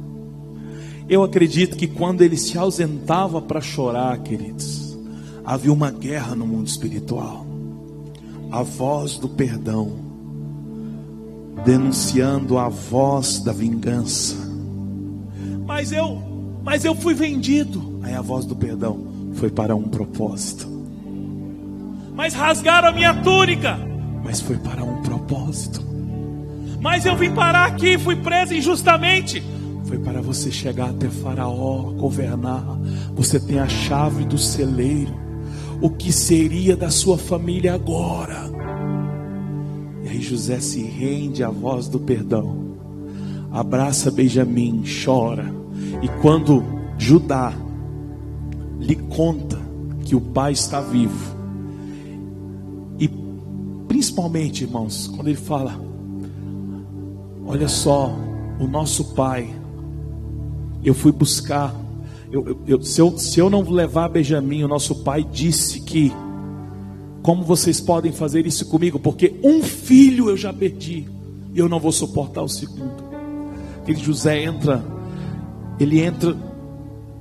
[1.09, 4.97] Eu acredito que quando ele se ausentava para chorar, queridos,
[5.45, 7.45] havia uma guerra no mundo espiritual.
[8.51, 9.91] A voz do perdão,
[11.64, 14.36] denunciando a voz da vingança.
[15.66, 16.22] Mas eu,
[16.62, 17.99] mas eu fui vendido.
[18.03, 19.01] Aí a voz do perdão
[19.34, 20.80] foi para um propósito.
[22.21, 23.79] Mas rasgaram a minha túnica.
[24.23, 25.83] Mas foi para um propósito.
[26.79, 29.43] Mas eu vim parar aqui, fui preso injustamente
[29.91, 32.64] foi para você chegar até Faraó, governar.
[33.16, 35.12] Você tem a chave do celeiro.
[35.81, 38.49] O que seria da sua família agora?
[40.05, 42.77] E aí José se rende à voz do perdão.
[43.51, 45.53] Abraça Benjamim, chora.
[46.01, 46.62] E quando
[46.97, 47.53] Judá
[48.79, 49.59] lhe conta
[50.05, 51.39] que o pai está vivo,
[54.11, 55.81] principalmente, irmãos, quando ele fala:
[57.47, 58.13] Olha só,
[58.59, 59.49] o nosso pai
[60.85, 61.75] eu fui buscar.
[62.31, 66.13] Eu, eu, se, eu, se eu não levar Benjamim, o nosso pai disse que,
[67.23, 68.99] como vocês podem fazer isso comigo?
[68.99, 71.09] Porque um filho eu já perdi,
[71.53, 73.05] e eu não vou suportar o segundo.
[73.83, 74.85] Aquele José entra,
[75.79, 76.37] ele entra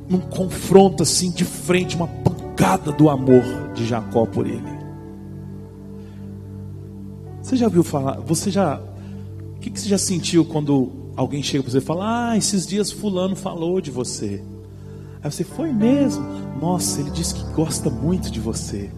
[0.08, 4.79] num confronto assim de frente, uma pancada do amor de Jacó por ele.
[7.50, 8.20] Você já viu falar?
[8.20, 8.80] Você já.
[9.56, 12.68] O que, que você já sentiu quando alguém chega para você e fala: Ah, esses
[12.68, 14.44] dias Fulano falou de você.
[15.24, 16.24] Aí você foi mesmo?
[16.62, 18.92] Nossa, ele disse que gosta muito de você.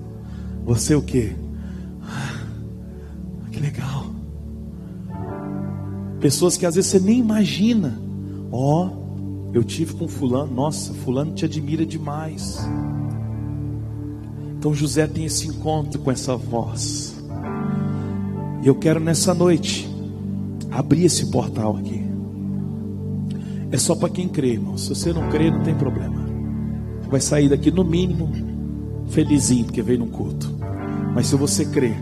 [0.66, 1.34] Você o que?
[2.04, 2.42] Ah,
[3.54, 4.08] que legal.
[6.20, 7.98] Pessoas que às vezes você nem imagina.
[8.52, 10.54] Ó, oh, eu tive com Fulano.
[10.54, 12.60] Nossa, Fulano te admira demais.
[14.60, 17.21] Então José tem esse encontro com essa voz.
[18.62, 19.90] E eu quero nessa noite
[20.70, 22.04] abrir esse portal aqui.
[23.72, 24.78] É só para quem crê, irmão.
[24.78, 26.26] Se você não crê, não tem problema.
[27.10, 28.30] Vai sair daqui no mínimo
[29.10, 30.54] felizinho porque veio no culto.
[31.14, 31.94] Mas se você crê,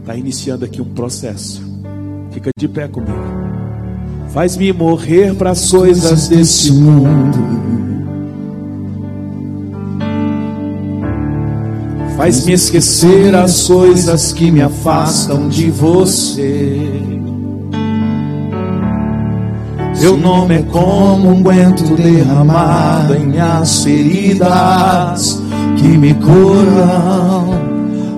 [0.00, 1.62] está iniciando aqui um processo.
[2.30, 3.12] Fica de pé comigo.
[4.30, 7.57] Faz-me morrer para as coisas desse mundo.
[12.18, 16.90] Faz-me esquecer as coisas que me afastam de você.
[20.00, 25.40] Teu nome é como um guento derramado em minhas feridas
[25.76, 27.50] que me curam,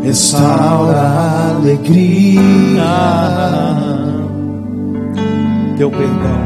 [0.02, 2.82] restaura a alegria.
[5.76, 6.40] Teu perdão.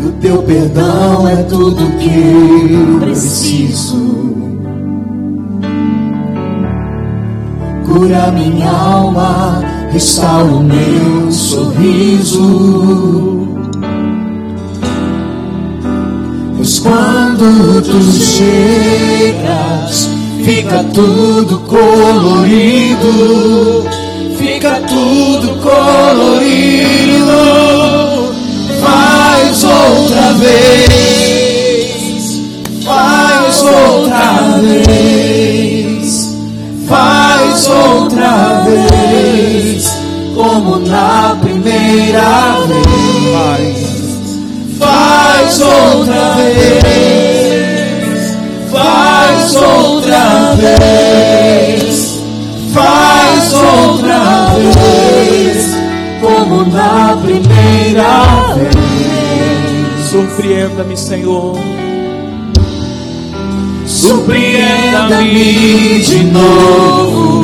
[0.00, 4.43] Do teu perdão é tudo que eu preciso.
[7.94, 12.42] Cura minha alma, restaura o meu sorriso.
[16.56, 20.10] Pois quando tu chegas,
[20.44, 23.04] fica tudo colorido,
[24.36, 26.94] fica tudo colorido
[28.82, 31.62] faz outra vez,
[32.84, 36.36] faz outra vez,
[36.88, 37.33] faz
[37.66, 39.88] outra vez,
[40.34, 43.94] como na primeira vez.
[44.78, 48.36] Faz outra vez,
[48.72, 52.20] faz outra vez,
[52.72, 55.76] faz outra vez
[56.20, 58.74] como na primeira vez.
[60.10, 61.56] Surpreenda-me, Senhor.
[63.86, 67.43] Surpreenda-me de novo,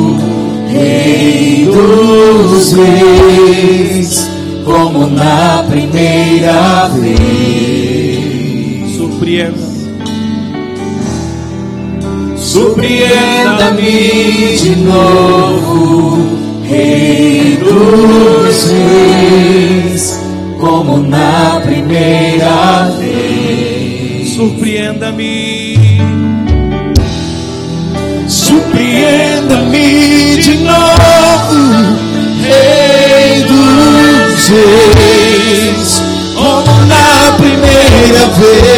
[0.71, 4.29] Rei dos Reis,
[4.63, 8.95] como na primeira vez.
[8.95, 9.71] Surpreenda.
[12.37, 16.17] Surpreenda-me de novo,
[16.69, 20.19] Rei dos Reis,
[20.57, 24.29] como na primeira vez.
[24.35, 25.71] Surpreenda-me.
[28.27, 30.10] Surpreenda-me
[30.41, 30.79] de novo,
[32.41, 36.01] Rei dos Reis,
[36.33, 38.71] como na primeira vez.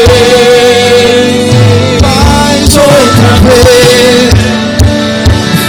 [2.02, 4.64] Faz outra vez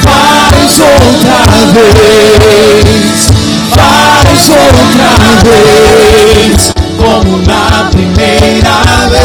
[0.03, 1.41] faz outra
[1.73, 3.31] vez,
[3.71, 5.11] faz outra
[5.45, 8.77] vez, como na primeira
[9.11, 9.24] vez,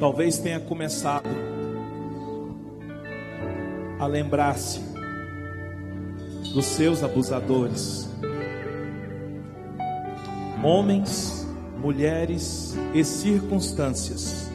[0.00, 1.28] talvez tenha começado
[3.98, 4.80] a lembrar-se
[6.54, 8.08] dos seus abusadores.
[10.64, 11.46] Homens,
[11.78, 14.50] mulheres e circunstâncias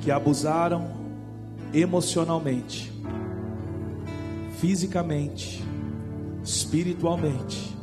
[0.00, 0.94] que abusaram
[1.72, 2.92] emocionalmente,
[4.60, 5.64] fisicamente,
[6.44, 7.76] espiritualmente,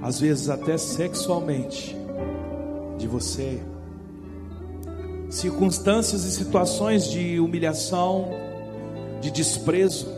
[0.00, 1.96] às vezes até sexualmente,
[2.98, 3.60] de você.
[5.30, 8.28] Circunstâncias e situações de humilhação,
[9.20, 10.08] de desprezo,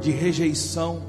[0.00, 1.00] de rejeição,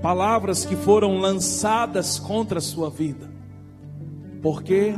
[0.00, 3.30] palavras que foram lançadas contra a sua vida.
[4.40, 4.94] Por quê?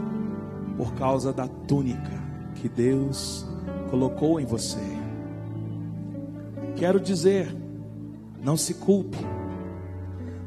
[0.76, 2.22] Por causa da túnica
[2.54, 3.44] que Deus
[3.90, 4.78] colocou em você.
[6.76, 7.52] Quero dizer,
[8.42, 9.18] não se culpe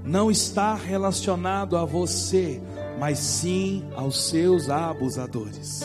[0.08, 2.62] não está relacionado a você,
[2.98, 5.82] mas sim aos seus abusadores.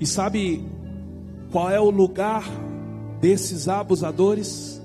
[0.00, 0.64] E sabe
[1.50, 2.44] qual é o lugar
[3.20, 4.80] desses abusadores?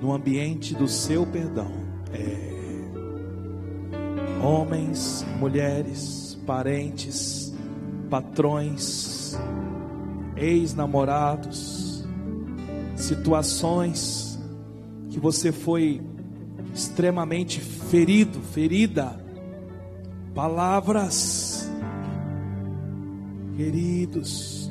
[0.00, 1.70] No ambiente do seu perdão.
[2.12, 2.48] É.
[4.42, 7.52] Homens, mulheres, parentes,
[8.08, 9.36] patrões,
[10.36, 12.06] ex-namorados,
[12.96, 14.38] situações
[15.10, 16.00] que você foi
[16.72, 19.18] extremamente ferido, ferida,
[20.34, 21.57] palavras,
[23.58, 24.70] queridos,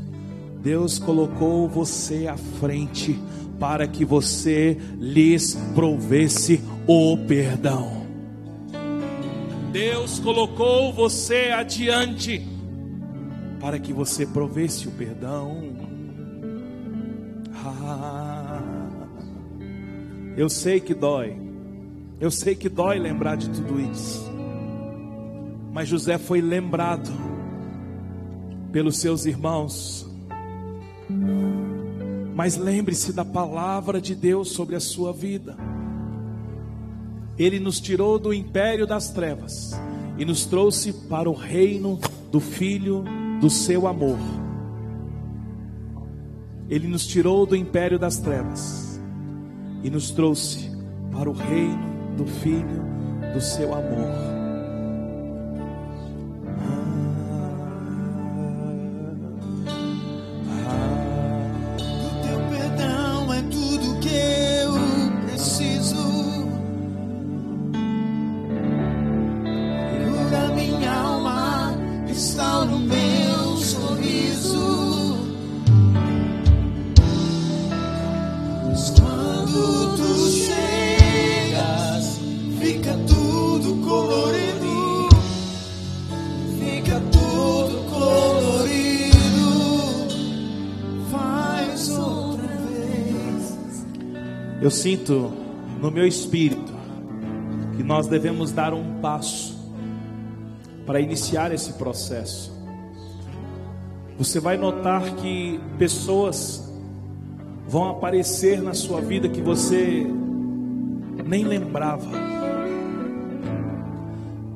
[0.63, 3.19] Deus colocou você à frente
[3.59, 8.07] para que você lhes provesse o perdão.
[9.73, 12.47] Deus colocou você adiante
[13.59, 15.75] para que você provesse o perdão.
[17.53, 18.61] Ah,
[20.37, 21.35] eu sei que dói.
[22.21, 24.25] Eu sei que dói lembrar de tudo isso.
[25.73, 27.36] Mas José foi lembrado
[28.77, 30.07] pelos seus irmãos.
[32.35, 35.57] Mas lembre-se da palavra de Deus sobre a sua vida.
[37.39, 39.71] Ele nos tirou do império das trevas
[40.15, 41.99] e nos trouxe para o reino
[42.31, 43.03] do Filho
[43.41, 44.19] do seu amor.
[46.69, 49.01] Ele nos tirou do império das trevas
[49.83, 50.69] e nos trouxe
[51.11, 52.85] para o reino do Filho
[53.33, 54.36] do seu amor.
[94.67, 95.31] Eu sinto
[95.81, 96.73] no meu espírito
[97.77, 99.57] que nós devemos dar um passo
[100.85, 102.51] para iniciar esse processo.
[104.17, 106.69] Você vai notar que pessoas
[107.65, 110.05] vão aparecer na sua vida que você
[111.25, 112.09] nem lembrava.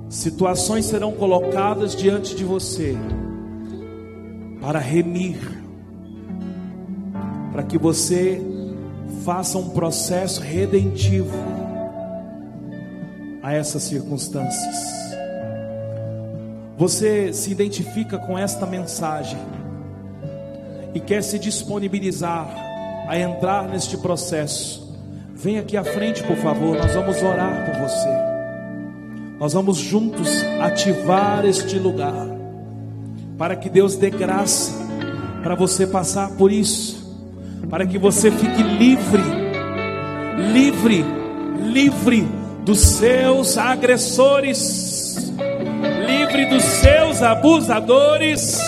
[0.10, 2.98] Situações serão colocadas diante de você
[4.60, 5.40] para remir,
[7.54, 8.51] para que você
[9.24, 11.38] faça um processo redentivo
[13.42, 14.78] a essas circunstâncias.
[16.78, 19.40] Você se identifica com esta mensagem
[20.94, 22.50] e quer se disponibilizar
[23.08, 24.92] a entrar neste processo.
[25.36, 28.10] Vem aqui à frente, por favor, nós vamos orar por você.
[29.40, 32.28] Nós vamos juntos ativar este lugar
[33.38, 34.72] para que Deus dê graça
[35.42, 37.01] para você passar por isso
[37.72, 39.24] para que você fique livre,
[40.54, 41.06] livre,
[41.64, 42.28] livre
[42.66, 45.32] dos seus agressores,
[46.06, 48.60] livre dos seus abusadores,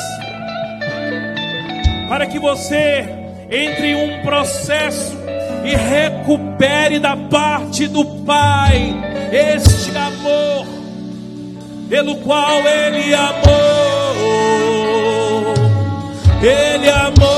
[2.07, 3.05] para que você
[3.51, 5.17] entre em um processo
[5.65, 8.95] e recupere da parte do Pai
[9.33, 10.65] este amor
[11.89, 14.13] pelo qual Ele amou,
[16.41, 17.32] Ele amou.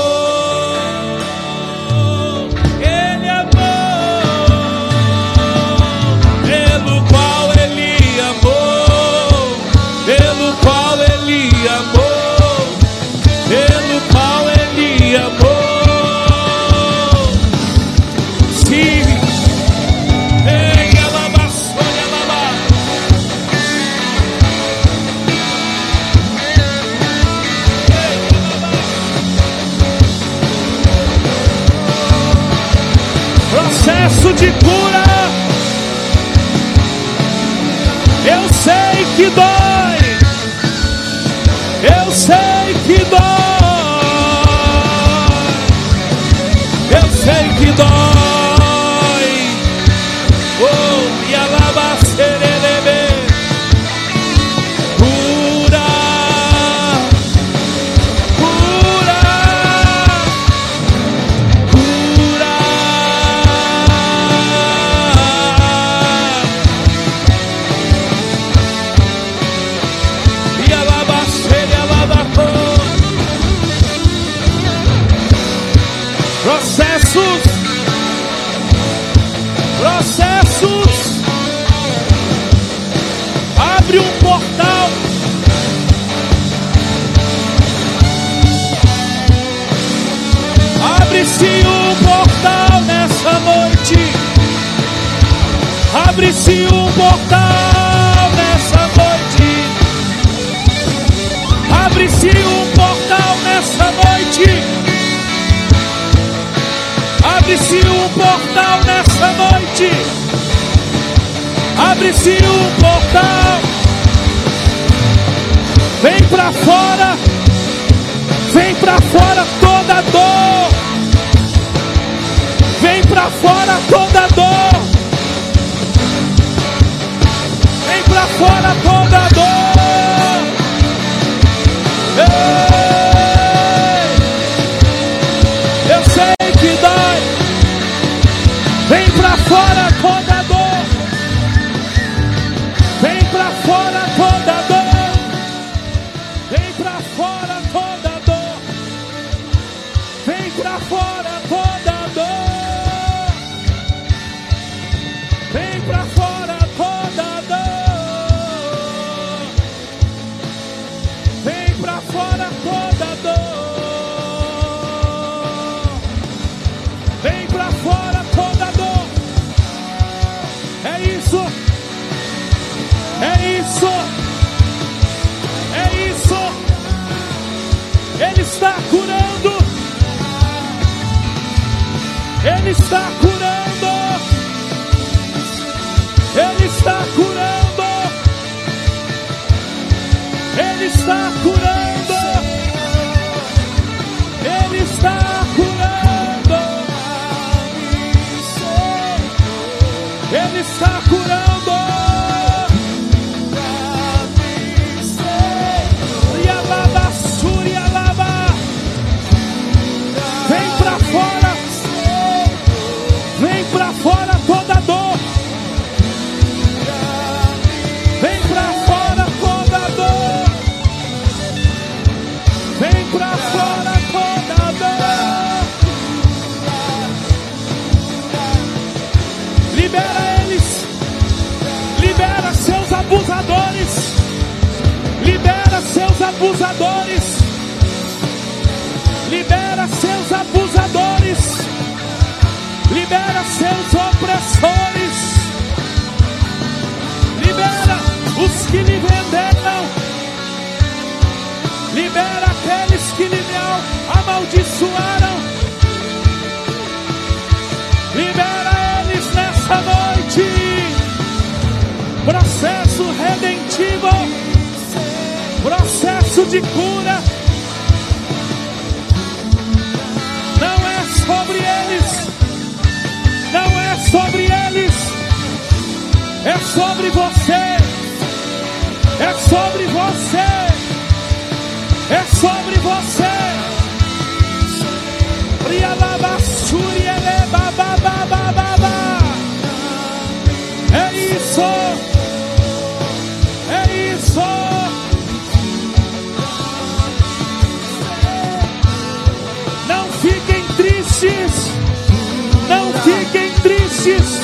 [304.06, 304.40] crentes,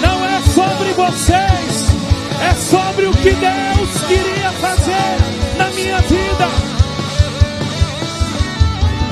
[0.00, 1.88] não é sobre vocês,
[2.40, 6.48] é sobre o que Deus queria fazer na minha vida.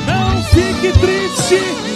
[0.06, 1.95] Não fique triste